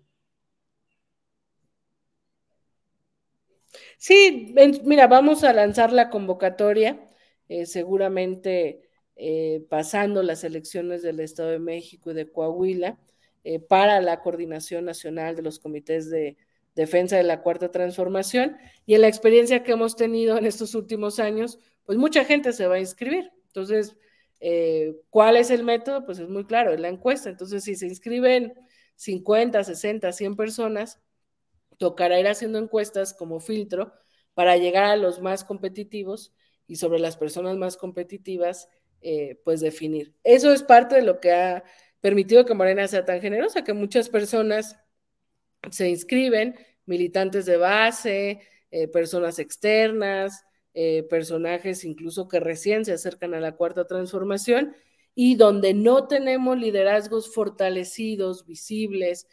Sí, 3.98 4.54
mira, 4.84 5.06
vamos 5.08 5.44
a 5.44 5.52
lanzar 5.52 5.92
la 5.92 6.08
convocatoria. 6.08 6.98
seguramente 7.66 8.88
eh, 9.16 9.66
pasando 9.68 10.22
las 10.22 10.42
elecciones 10.44 11.02
del 11.02 11.20
Estado 11.20 11.50
de 11.50 11.58
México 11.58 12.10
y 12.10 12.14
de 12.14 12.32
Coahuila 12.32 12.98
eh, 13.44 13.60
para 13.60 14.00
la 14.00 14.22
coordinación 14.22 14.86
nacional 14.86 15.36
de 15.36 15.42
los 15.42 15.58
comités 15.58 16.08
de 16.08 16.38
defensa 16.80 17.16
de 17.16 17.22
la 17.22 17.42
cuarta 17.42 17.70
transformación. 17.70 18.56
Y 18.86 18.94
en 18.94 19.02
la 19.02 19.08
experiencia 19.08 19.62
que 19.62 19.72
hemos 19.72 19.96
tenido 19.96 20.38
en 20.38 20.46
estos 20.46 20.74
últimos 20.74 21.20
años, 21.20 21.58
pues 21.84 21.98
mucha 21.98 22.24
gente 22.24 22.52
se 22.52 22.66
va 22.66 22.76
a 22.76 22.80
inscribir. 22.80 23.30
Entonces, 23.46 23.96
eh, 24.40 24.96
¿cuál 25.10 25.36
es 25.36 25.50
el 25.50 25.62
método? 25.64 26.04
Pues 26.04 26.18
es 26.18 26.28
muy 26.28 26.44
claro, 26.46 26.72
es 26.72 26.80
la 26.80 26.88
encuesta. 26.88 27.30
Entonces, 27.30 27.64
si 27.64 27.76
se 27.76 27.86
inscriben 27.86 28.54
50, 28.96 29.62
60, 29.62 30.12
100 30.12 30.36
personas, 30.36 31.00
tocará 31.78 32.18
ir 32.20 32.28
haciendo 32.28 32.58
encuestas 32.58 33.14
como 33.14 33.40
filtro 33.40 33.92
para 34.34 34.56
llegar 34.56 34.84
a 34.84 34.96
los 34.96 35.20
más 35.20 35.44
competitivos 35.44 36.34
y 36.66 36.76
sobre 36.76 36.98
las 36.98 37.16
personas 37.16 37.56
más 37.56 37.76
competitivas 37.76 38.68
eh, 39.02 39.40
pues 39.44 39.60
definir. 39.60 40.14
Eso 40.22 40.52
es 40.52 40.62
parte 40.62 40.96
de 40.96 41.02
lo 41.02 41.20
que 41.20 41.32
ha 41.32 41.64
permitido 42.00 42.44
que 42.44 42.54
Morena 42.54 42.86
sea 42.88 43.04
tan 43.04 43.20
generosa, 43.20 43.64
que 43.64 43.72
muchas 43.72 44.08
personas 44.08 44.76
se 45.70 45.88
inscriben, 45.88 46.54
militantes 46.90 47.46
de 47.46 47.56
base, 47.56 48.42
eh, 48.70 48.88
personas 48.88 49.38
externas, 49.38 50.44
eh, 50.74 51.04
personajes 51.08 51.84
incluso 51.84 52.28
que 52.28 52.38
recién 52.38 52.84
se 52.84 52.92
acercan 52.92 53.32
a 53.32 53.40
la 53.40 53.56
cuarta 53.56 53.86
transformación 53.86 54.74
y 55.14 55.36
donde 55.36 55.72
no 55.72 56.06
tenemos 56.06 56.58
liderazgos 56.58 57.32
fortalecidos, 57.34 58.46
visibles, 58.46 59.26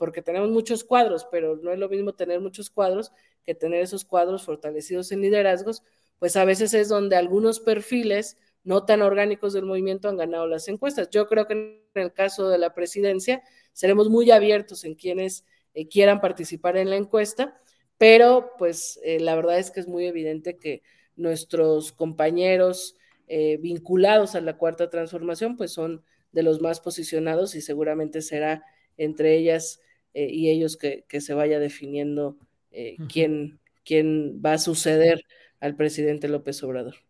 porque 0.00 0.22
tenemos 0.22 0.50
muchos 0.50 0.82
cuadros, 0.82 1.28
pero 1.30 1.54
no 1.54 1.70
es 1.70 1.78
lo 1.78 1.88
mismo 1.88 2.12
tener 2.12 2.40
muchos 2.40 2.68
cuadros 2.68 3.12
que 3.44 3.54
tener 3.54 3.80
esos 3.80 4.04
cuadros 4.04 4.44
fortalecidos 4.44 5.12
en 5.12 5.20
liderazgos, 5.20 5.84
pues 6.18 6.36
a 6.36 6.44
veces 6.44 6.74
es 6.74 6.88
donde 6.88 7.16
algunos 7.16 7.60
perfiles 7.60 8.36
no 8.62 8.84
tan 8.84 9.00
orgánicos 9.00 9.54
del 9.54 9.64
movimiento 9.64 10.08
han 10.08 10.18
ganado 10.18 10.46
las 10.46 10.68
encuestas. 10.68 11.08
Yo 11.10 11.26
creo 11.26 11.46
que 11.46 11.54
en 11.54 12.02
el 12.02 12.12
caso 12.12 12.50
de 12.50 12.58
la 12.58 12.74
presidencia 12.74 13.42
seremos 13.72 14.10
muy 14.10 14.30
abiertos 14.30 14.84
en 14.84 14.94
quienes 14.94 15.46
eh, 15.78 15.86
quieran 15.86 16.20
participar 16.20 16.76
en 16.76 16.90
la 16.90 16.96
encuesta, 16.96 17.56
pero 17.98 18.50
pues 18.58 18.98
eh, 19.04 19.20
la 19.20 19.36
verdad 19.36 19.60
es 19.60 19.70
que 19.70 19.78
es 19.78 19.86
muy 19.86 20.06
evidente 20.06 20.56
que 20.56 20.82
nuestros 21.14 21.92
compañeros 21.92 22.96
eh, 23.28 23.58
vinculados 23.58 24.34
a 24.34 24.40
la 24.40 24.56
cuarta 24.56 24.90
transformación 24.90 25.56
pues 25.56 25.70
son 25.70 26.02
de 26.32 26.42
los 26.42 26.60
más 26.60 26.80
posicionados 26.80 27.54
y 27.54 27.60
seguramente 27.60 28.22
será 28.22 28.64
entre 28.96 29.36
ellas 29.36 29.80
y 30.14 30.50
ellos 30.50 30.76
que, 30.76 31.04
se 31.20 31.34
vaya 31.34 31.60
definiendo 31.60 32.38
quién, 33.08 33.60
quién 33.84 34.42
va 34.44 34.54
a 34.54 34.58
suceder 34.58 35.22
al 35.60 35.76
presidente 35.76 36.26
López 36.26 36.60
Obrador. 36.64 37.07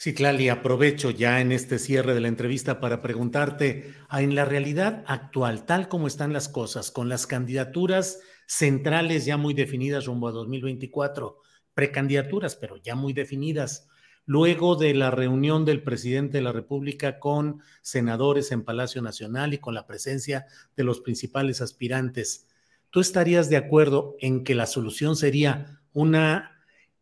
Sí, 0.00 0.14
Clali, 0.14 0.48
aprovecho 0.48 1.10
ya 1.10 1.40
en 1.40 1.50
este 1.50 1.80
cierre 1.80 2.14
de 2.14 2.20
la 2.20 2.28
entrevista 2.28 2.78
para 2.78 3.02
preguntarte, 3.02 3.96
ah, 4.08 4.22
en 4.22 4.36
la 4.36 4.44
realidad 4.44 5.02
actual, 5.08 5.66
tal 5.66 5.88
como 5.88 6.06
están 6.06 6.32
las 6.32 6.48
cosas, 6.48 6.92
con 6.92 7.08
las 7.08 7.26
candidaturas 7.26 8.20
centrales 8.46 9.24
ya 9.24 9.36
muy 9.36 9.54
definidas 9.54 10.06
rumbo 10.06 10.28
a 10.28 10.30
2024, 10.30 11.42
precandidaturas, 11.74 12.54
pero 12.54 12.76
ya 12.76 12.94
muy 12.94 13.12
definidas, 13.12 13.88
luego 14.24 14.76
de 14.76 14.94
la 14.94 15.10
reunión 15.10 15.64
del 15.64 15.82
presidente 15.82 16.38
de 16.38 16.44
la 16.44 16.52
República 16.52 17.18
con 17.18 17.60
senadores 17.82 18.52
en 18.52 18.62
Palacio 18.62 19.02
Nacional 19.02 19.52
y 19.52 19.58
con 19.58 19.74
la 19.74 19.84
presencia 19.84 20.46
de 20.76 20.84
los 20.84 21.00
principales 21.00 21.60
aspirantes, 21.60 22.46
¿tú 22.90 23.00
estarías 23.00 23.50
de 23.50 23.56
acuerdo 23.56 24.14
en 24.20 24.44
que 24.44 24.54
la 24.54 24.66
solución 24.66 25.16
sería 25.16 25.80
una 25.92 26.57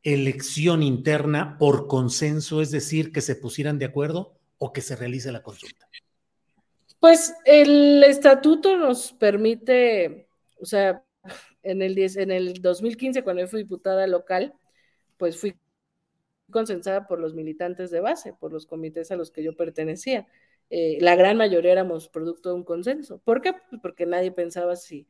elección 0.07 0.83
interna 0.83 1.59
por 1.59 1.89
consenso, 1.89 2.63
es 2.63 2.71
decir, 2.71 3.13
que 3.13 3.21
se 3.21 3.35
pusieran 3.35 3.79
de 3.79 3.87
acuerdo 3.87 4.39
o 4.59 4.73
que 4.73 4.81
se 4.81 4.97
realice 4.97 5.33
la 5.33 5.43
consulta? 5.43 5.89
Pues 7.01 7.35
el 7.45 8.03
estatuto 8.05 8.77
nos 8.77 9.13
permite, 9.13 10.29
o 10.61 10.65
sea, 10.65 11.05
en 11.63 11.83
el, 11.83 11.99
en 11.99 12.31
el 12.31 12.55
2015, 12.63 13.23
cuando 13.25 13.43
yo 13.43 13.49
fui 13.49 13.63
diputada 13.63 14.07
local, 14.07 14.55
pues 15.17 15.37
fui 15.39 15.57
consensada 16.51 17.07
por 17.09 17.19
los 17.19 17.35
militantes 17.35 17.91
de 17.91 18.01
base, 18.01 18.33
por 18.33 18.53
los 18.53 18.67
comités 18.67 19.11
a 19.11 19.17
los 19.17 19.31
que 19.31 19.43
yo 19.43 19.57
pertenecía. 19.57 20.27
eh, 20.71 20.99
la 21.01 21.17
gran 21.17 21.37
mayoría 21.37 21.73
éramos 21.73 22.09
producto 22.09 22.51
de 22.51 22.57
un 22.57 22.65
consenso. 22.65 23.19
¿Por 23.25 23.41
qué? 23.41 23.55
Pues 23.71 23.81
porque 23.83 24.07
nadie 24.07 24.33
pensaba 24.33 24.77
si, 24.77 25.07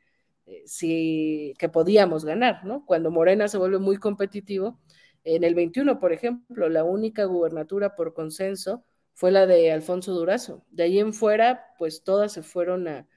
si 0.65 1.55
que 1.59 1.69
podíamos 1.69 2.25
ganar, 2.25 2.65
¿no? 2.65 2.85
Cuando 2.87 3.11
Morena 3.11 3.49
se 3.49 3.59
vuelve 3.59 3.79
muy 3.79 3.97
competitivo, 3.97 4.79
en 5.27 5.43
el 5.43 5.57
21, 5.57 5.99
por 5.99 6.13
ejemplo, 6.13 6.69
la 6.69 6.85
única 6.85 7.25
gubernatura 7.25 7.97
por 7.97 8.15
consenso 8.15 8.85
fue 9.13 9.33
la 9.33 9.47
de 9.47 9.73
Alfonso 9.73 10.13
Durazo. 10.13 10.65
De 10.71 10.85
ahí 10.85 11.01
en 11.01 11.13
fuera, 11.13 11.75
pues 11.79 12.05
todas 12.05 12.33
se 12.33 12.43
fueron 12.43 12.87
a, 12.87 13.09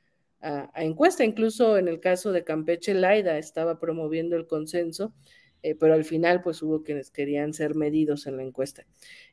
encuesta. 0.75 1.23
Incluso 1.23 1.77
en 1.77 1.87
el 1.87 1.99
caso 1.99 2.31
de 2.31 2.43
Campeche, 2.43 2.95
Laida 2.95 3.37
estaba 3.37 3.79
promoviendo 3.79 4.35
el 4.37 4.47
consenso, 4.47 5.13
eh, 5.61 5.75
pero 5.75 5.93
al 5.93 6.03
final, 6.03 6.41
pues 6.41 6.63
hubo 6.63 6.81
quienes 6.81 7.11
querían 7.11 7.53
ser 7.53 7.75
medidos 7.75 8.25
en 8.25 8.37
la 8.37 8.43
encuesta. 8.43 8.87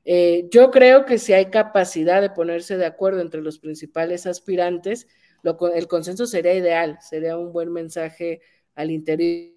Eh, 0.05 0.49
yo 0.51 0.71
creo 0.71 1.07
que 1.07 1.17
si 1.17 1.33
hay 1.33 1.47
capacidad 1.47 2.21
de 2.21 2.31
ponerse 2.31 2.77
de 2.77 2.85
acuerdo 2.85 3.23
entre 3.23 3.41
los 3.41 3.59
principales 3.59 4.27
aspirantes, 4.27 5.07
el 5.43 5.87
consenso 5.89 6.27
sería 6.27 6.55
ideal, 6.55 6.99
sería 7.01 7.39
un 7.39 7.53
buen 7.53 7.73
mensaje 7.73 8.41
al 8.75 8.91
interior, 8.91 9.55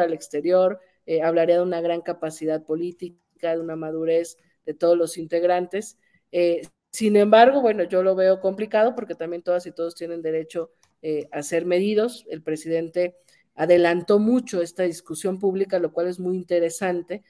al 0.00 0.12
exterior 0.12 0.80
eh, 1.06 1.22
hablaría 1.22 1.56
de 1.56 1.62
una 1.62 1.80
gran 1.80 2.02
capacidad 2.02 2.62
política, 2.64 3.52
de 3.52 3.60
una 3.60 3.76
madurez 3.76 4.36
de 4.64 4.74
todos 4.74 4.96
los 4.96 5.18
integrantes. 5.18 5.98
Eh, 6.30 6.62
sin 6.92 7.16
embargo, 7.16 7.60
bueno, 7.60 7.84
yo 7.84 8.02
lo 8.02 8.14
veo 8.14 8.40
complicado 8.40 8.94
porque 8.94 9.14
también 9.14 9.42
todas 9.42 9.66
y 9.66 9.72
todos 9.72 9.94
tienen 9.94 10.22
derecho 10.22 10.70
eh, 11.02 11.28
a 11.32 11.42
ser 11.42 11.66
medidos. 11.66 12.26
El 12.28 12.42
presidente 12.42 13.16
adelantó 13.54 14.18
mucho 14.18 14.62
esta 14.62 14.84
discusión 14.84 15.38
pública, 15.38 15.78
lo 15.78 15.92
cual 15.92 16.08
es 16.08 16.20
muy 16.20 16.36
interesante, 16.36 17.22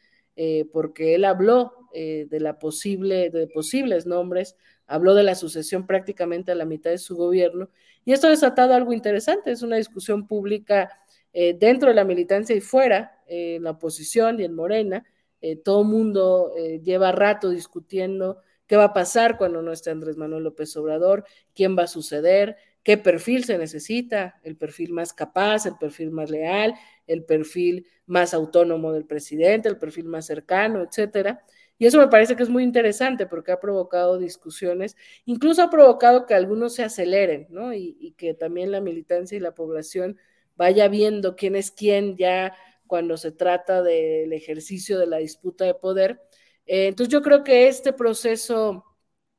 porque 0.72 1.14
él 1.14 1.24
habló 1.24 1.74
de 1.92 2.40
la 2.40 2.58
posible, 2.58 3.30
de 3.30 3.46
posibles 3.46 4.06
nombres, 4.06 4.56
habló 4.86 5.14
de 5.14 5.22
la 5.22 5.34
sucesión 5.34 5.86
prácticamente 5.86 6.52
a 6.52 6.54
la 6.54 6.64
mitad 6.64 6.90
de 6.90 6.98
su 6.98 7.16
gobierno, 7.16 7.68
y 8.04 8.12
esto 8.12 8.26
ha 8.26 8.30
desatado 8.30 8.74
algo 8.74 8.92
interesante, 8.92 9.50
es 9.52 9.62
una 9.62 9.76
discusión 9.76 10.26
pública 10.26 10.90
eh, 11.32 11.54
dentro 11.58 11.88
de 11.88 11.94
la 11.94 12.04
militancia 12.04 12.56
y 12.56 12.60
fuera, 12.60 13.20
eh, 13.26 13.56
en 13.56 13.64
la 13.64 13.70
oposición 13.72 14.40
y 14.40 14.44
en 14.44 14.54
Morena, 14.54 15.04
eh, 15.40 15.56
todo 15.56 15.84
mundo 15.84 16.52
lleva 16.82 17.12
rato 17.12 17.50
discutiendo 17.50 18.38
qué 18.66 18.76
va 18.76 18.84
a 18.84 18.92
pasar 18.92 19.38
cuando 19.38 19.62
no 19.62 19.72
esté 19.72 19.90
Andrés 19.90 20.16
Manuel 20.16 20.44
López 20.44 20.76
Obrador, 20.76 21.24
quién 21.54 21.76
va 21.78 21.84
a 21.84 21.86
suceder, 21.86 22.56
qué 22.82 22.96
perfil 22.96 23.44
se 23.44 23.58
necesita, 23.58 24.40
el 24.42 24.56
perfil 24.56 24.92
más 24.92 25.12
capaz, 25.12 25.66
el 25.66 25.76
perfil 25.78 26.10
más 26.10 26.30
leal, 26.30 26.74
el 27.06 27.24
perfil 27.24 27.86
más 28.06 28.34
autónomo 28.34 28.92
del 28.92 29.06
presidente, 29.06 29.68
el 29.68 29.78
perfil 29.78 30.06
más 30.06 30.26
cercano, 30.26 30.82
etcétera. 30.82 31.44
Y 31.78 31.86
eso 31.86 31.98
me 31.98 32.08
parece 32.08 32.36
que 32.36 32.42
es 32.42 32.50
muy 32.50 32.62
interesante 32.62 33.26
porque 33.26 33.52
ha 33.52 33.60
provocado 33.60 34.18
discusiones, 34.18 34.96
incluso 35.24 35.62
ha 35.62 35.70
provocado 35.70 36.26
que 36.26 36.34
algunos 36.34 36.74
se 36.74 36.82
aceleren, 36.84 37.46
¿no? 37.50 37.72
y 37.72 38.14
que 38.18 38.34
también 38.34 38.70
la 38.70 38.80
militancia 38.80 39.36
y 39.36 39.40
la 39.40 39.54
población 39.54 40.18
vaya 40.56 40.88
viendo 40.88 41.36
quién 41.36 41.56
es 41.56 41.70
quién 41.70 42.18
ya 42.18 42.54
cuando 42.86 43.16
se 43.16 43.32
trata 43.32 43.82
del 43.82 44.32
ejercicio 44.32 44.98
de 44.98 45.06
la 45.06 45.16
disputa 45.18 45.64
de 45.64 45.74
poder. 45.74 46.20
Eh, 46.66 46.88
entonces 46.88 47.10
yo 47.10 47.22
creo 47.22 47.44
que 47.44 47.68
este 47.68 47.92
proceso 47.92 48.84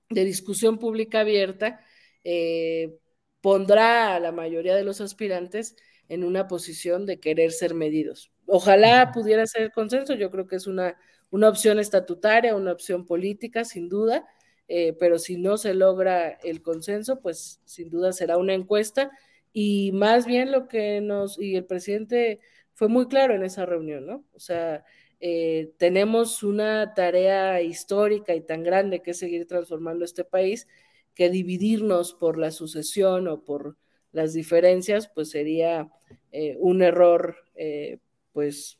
de 0.10 0.26
discusión 0.26 0.80
pública 0.80 1.20
abierta 1.20 1.80
eh, 2.24 2.98
pondrá 3.42 4.16
a 4.16 4.20
la 4.20 4.32
mayoría 4.32 4.76
de 4.76 4.84
los 4.84 5.02
aspirantes 5.02 5.76
en 6.10 6.24
una 6.24 6.48
posición 6.48 7.06
de 7.06 7.20
querer 7.20 7.52
ser 7.52 7.74
medidos. 7.74 8.32
Ojalá 8.46 9.12
pudiera 9.14 9.46
ser 9.48 9.72
consenso, 9.72 10.14
yo 10.14 10.30
creo 10.30 10.48
que 10.48 10.58
es 10.58 10.68
una, 10.68 10.98
una 11.30 11.50
opción 11.50 11.80
estatutaria, 11.80 12.56
una 12.56 12.72
opción 12.72 13.06
política, 13.06 13.66
sin 13.66 13.90
duda, 13.90 14.26
eh, 14.68 14.94
pero 15.00 15.20
si 15.20 15.38
no 15.38 15.58
se 15.58 15.74
logra 15.74 16.30
el 16.44 16.62
consenso, 16.62 17.20
pues 17.22 17.62
sin 17.66 17.90
duda 17.90 18.14
será 18.14 18.38
una 18.38 18.54
encuesta 18.54 19.12
y 19.54 19.92
más 19.94 20.26
bien 20.26 20.52
lo 20.52 20.68
que 20.68 21.02
nos, 21.02 21.40
y 21.40 21.56
el 21.56 21.66
presidente 21.66 22.40
fue 22.74 22.88
muy 22.88 23.08
claro 23.08 23.36
en 23.36 23.44
esa 23.44 23.66
reunión, 23.66 24.06
¿no? 24.06 24.24
O 24.34 24.40
sea, 24.40 24.84
eh, 25.20 25.72
tenemos 25.78 26.42
una 26.42 26.94
tarea 26.94 27.62
histórica 27.62 28.34
y 28.34 28.42
tan 28.42 28.64
grande 28.64 29.02
que 29.02 29.12
es 29.12 29.20
seguir 29.20 29.46
transformando 29.46 30.04
este 30.04 30.24
país, 30.24 30.68
que 31.16 31.30
dividirnos 31.30 32.14
por 32.14 32.38
la 32.38 32.52
sucesión 32.52 33.28
o 33.28 33.44
por 33.44 33.78
las 34.12 34.34
diferencias, 34.34 35.10
pues 35.14 35.30
sería 35.30 35.90
eh, 36.32 36.56
un 36.60 36.82
error, 36.82 37.36
eh, 37.56 38.00
pues, 38.34 38.80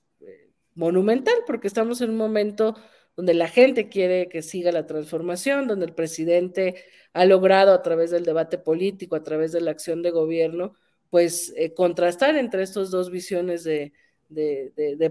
monumental, 0.74 1.36
porque 1.46 1.68
estamos 1.68 2.02
en 2.02 2.12
un 2.12 2.18
momento 2.18 2.76
donde 3.16 3.34
la 3.34 3.48
gente 3.48 3.90
quiere 3.90 4.30
que 4.30 4.42
siga 4.42 4.72
la 4.72 4.86
transformación, 4.86 5.68
donde 5.68 5.86
el 5.86 5.94
presidente 5.94 6.84
ha 7.14 7.26
logrado 7.26 7.74
a 7.74 7.82
través 7.82 8.12
del 8.12 8.24
debate 8.24 8.58
político, 8.58 9.16
a 9.16 9.24
través 9.24 9.52
de 9.52 9.62
la 9.62 9.72
acción 9.72 10.02
de 10.02 10.12
gobierno, 10.12 10.74
pues 11.10 11.54
eh, 11.58 11.74
contrastar 11.74 12.38
entre 12.38 12.64
estas 12.64 12.90
dos 12.90 13.12
visiones 13.12 13.64
de, 13.64 13.92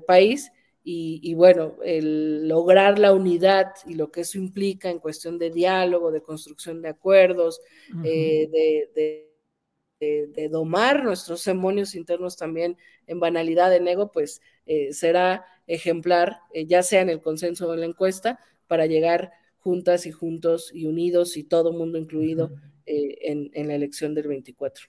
país 0.06 0.50
y, 0.82 1.34
bueno, 1.34 1.76
el 1.84 2.48
lograr 2.48 2.98
la 2.98 3.12
unidad 3.12 3.72
y 3.86 3.94
lo 3.94 4.10
que 4.10 4.22
eso 4.22 4.38
implica 4.38 4.88
en 4.88 4.98
cuestión 4.98 5.38
de 5.38 5.50
diálogo, 5.50 6.10
de 6.10 6.22
construcción 6.22 6.80
de 6.80 6.88
acuerdos, 6.88 7.60
eh, 8.02 8.48
de, 8.94 9.26
domar 10.48 11.04
nuestros 11.04 11.44
demonios 11.44 11.94
internos 11.94 12.36
también 12.36 12.78
en 13.06 13.20
banalidad 13.20 13.68
de 13.68 13.76
ego, 13.90 14.10
pues 14.10 14.40
eh, 14.64 14.94
será 14.94 15.44
ejemplar, 15.66 16.38
ya 16.66 16.82
sea 16.82 17.02
en 17.02 17.10
el 17.10 17.20
consenso 17.20 17.68
o 17.68 17.74
en 17.74 17.80
la 17.80 17.86
encuesta, 17.86 18.40
para 18.66 18.86
llegar 18.86 19.32
juntas 19.58 20.06
y 20.06 20.10
juntos 20.10 20.70
y 20.72 20.86
unidos 20.86 21.36
y 21.36 21.44
todo 21.44 21.72
mundo 21.72 21.98
incluido 21.98 22.52
en, 22.86 23.50
en 23.52 23.68
la 23.68 23.74
elección 23.74 24.14
del 24.14 24.28
24. 24.28 24.86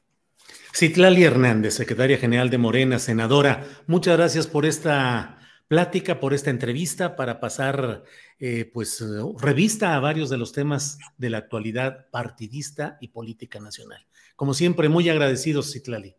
Citlali 0.73 1.23
Hernández, 1.23 1.73
secretaria 1.73 2.17
general 2.17 2.49
de 2.49 2.57
Morena, 2.57 2.97
senadora, 2.97 3.65
muchas 3.87 4.17
gracias 4.17 4.47
por 4.47 4.65
esta 4.65 5.40
plática, 5.71 6.19
por 6.19 6.33
esta 6.33 6.49
entrevista, 6.49 7.15
para 7.15 7.39
pasar 7.39 8.03
eh, 8.39 8.69
pues 8.73 9.01
revista 9.39 9.95
a 9.95 10.01
varios 10.01 10.29
de 10.29 10.37
los 10.37 10.51
temas 10.51 10.99
de 11.15 11.29
la 11.29 11.37
actualidad 11.37 12.09
partidista 12.11 12.97
y 12.99 13.07
política 13.07 13.57
nacional. 13.61 14.05
Como 14.35 14.53
siempre, 14.53 14.89
muy 14.89 15.07
agradecidos, 15.07 15.71
Citlali. 15.71 16.13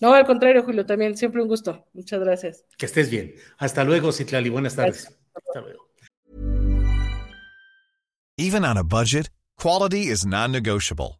No, 0.00 0.14
al 0.14 0.24
contrario, 0.24 0.62
Julio, 0.62 0.86
también 0.86 1.16
siempre 1.16 1.42
un 1.42 1.48
gusto. 1.48 1.88
Muchas 1.92 2.20
gracias. 2.20 2.64
Que 2.78 2.86
estés 2.86 3.10
bien. 3.10 3.34
Hasta 3.58 3.82
luego, 3.82 4.12
Citlali. 4.12 4.50
Buenas 4.50 4.76
tardes. 4.76 5.12
Hasta 5.34 5.60
luego. 5.60 5.90
Even 8.38 8.64
on 8.64 8.78
a 8.78 8.84
budget, 8.84 9.30
quality 9.56 10.12
is 10.12 10.24
non-negotiable. 10.24 11.19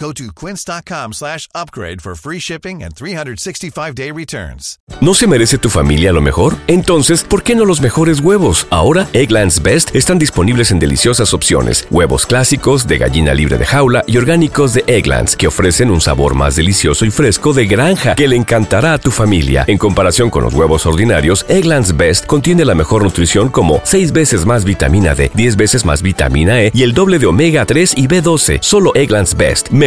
Go 0.00 0.12
to 0.12 0.30
quince.com 0.32 1.12
slash 1.12 1.48
upgrade 1.56 2.00
for 2.00 2.14
free 2.14 2.38
shipping 2.38 2.84
and 2.84 2.94
365-day 2.94 4.12
returns. 4.12 4.78
¿No 5.00 5.12
se 5.12 5.26
merece 5.26 5.58
tu 5.58 5.70
familia 5.70 6.12
lo 6.12 6.20
mejor? 6.20 6.54
Entonces, 6.68 7.24
¿por 7.24 7.42
qué 7.42 7.56
no 7.56 7.64
los 7.64 7.80
mejores 7.80 8.20
huevos? 8.20 8.68
Ahora, 8.70 9.08
Eggland's 9.12 9.60
Best 9.60 9.94
están 9.96 10.20
disponibles 10.20 10.70
en 10.70 10.78
deliciosas 10.78 11.34
opciones. 11.34 11.86
Huevos 11.90 12.26
clásicos, 12.26 12.86
de 12.86 12.98
gallina 12.98 13.34
libre 13.34 13.58
de 13.58 13.66
jaula 13.66 14.04
y 14.06 14.16
orgánicos 14.18 14.72
de 14.72 14.84
Egglands, 14.86 15.36
que 15.36 15.48
ofrecen 15.48 15.90
un 15.90 16.00
sabor 16.00 16.36
más 16.36 16.54
delicioso 16.54 17.04
y 17.04 17.10
fresco 17.10 17.52
de 17.52 17.66
granja 17.66 18.14
que 18.14 18.28
le 18.28 18.36
encantará 18.36 18.92
a 18.92 18.98
tu 18.98 19.10
familia. 19.10 19.64
En 19.66 19.78
comparación 19.78 20.30
con 20.30 20.44
los 20.44 20.54
huevos 20.54 20.86
ordinarios, 20.86 21.44
Eggland's 21.48 21.96
Best 21.96 22.26
contiene 22.26 22.64
la 22.64 22.76
mejor 22.76 23.02
nutrición 23.02 23.48
como 23.48 23.80
6 23.82 24.12
veces 24.12 24.46
más 24.46 24.64
vitamina 24.64 25.16
D, 25.16 25.32
10 25.34 25.56
veces 25.56 25.84
más 25.84 26.02
vitamina 26.02 26.62
E 26.62 26.70
y 26.72 26.84
el 26.84 26.94
doble 26.94 27.18
de 27.18 27.26
omega 27.26 27.66
3 27.66 27.94
y 27.96 28.06
B12. 28.06 28.58
Solo 28.62 28.92
Eggland's 28.94 29.36
Best 29.36 29.70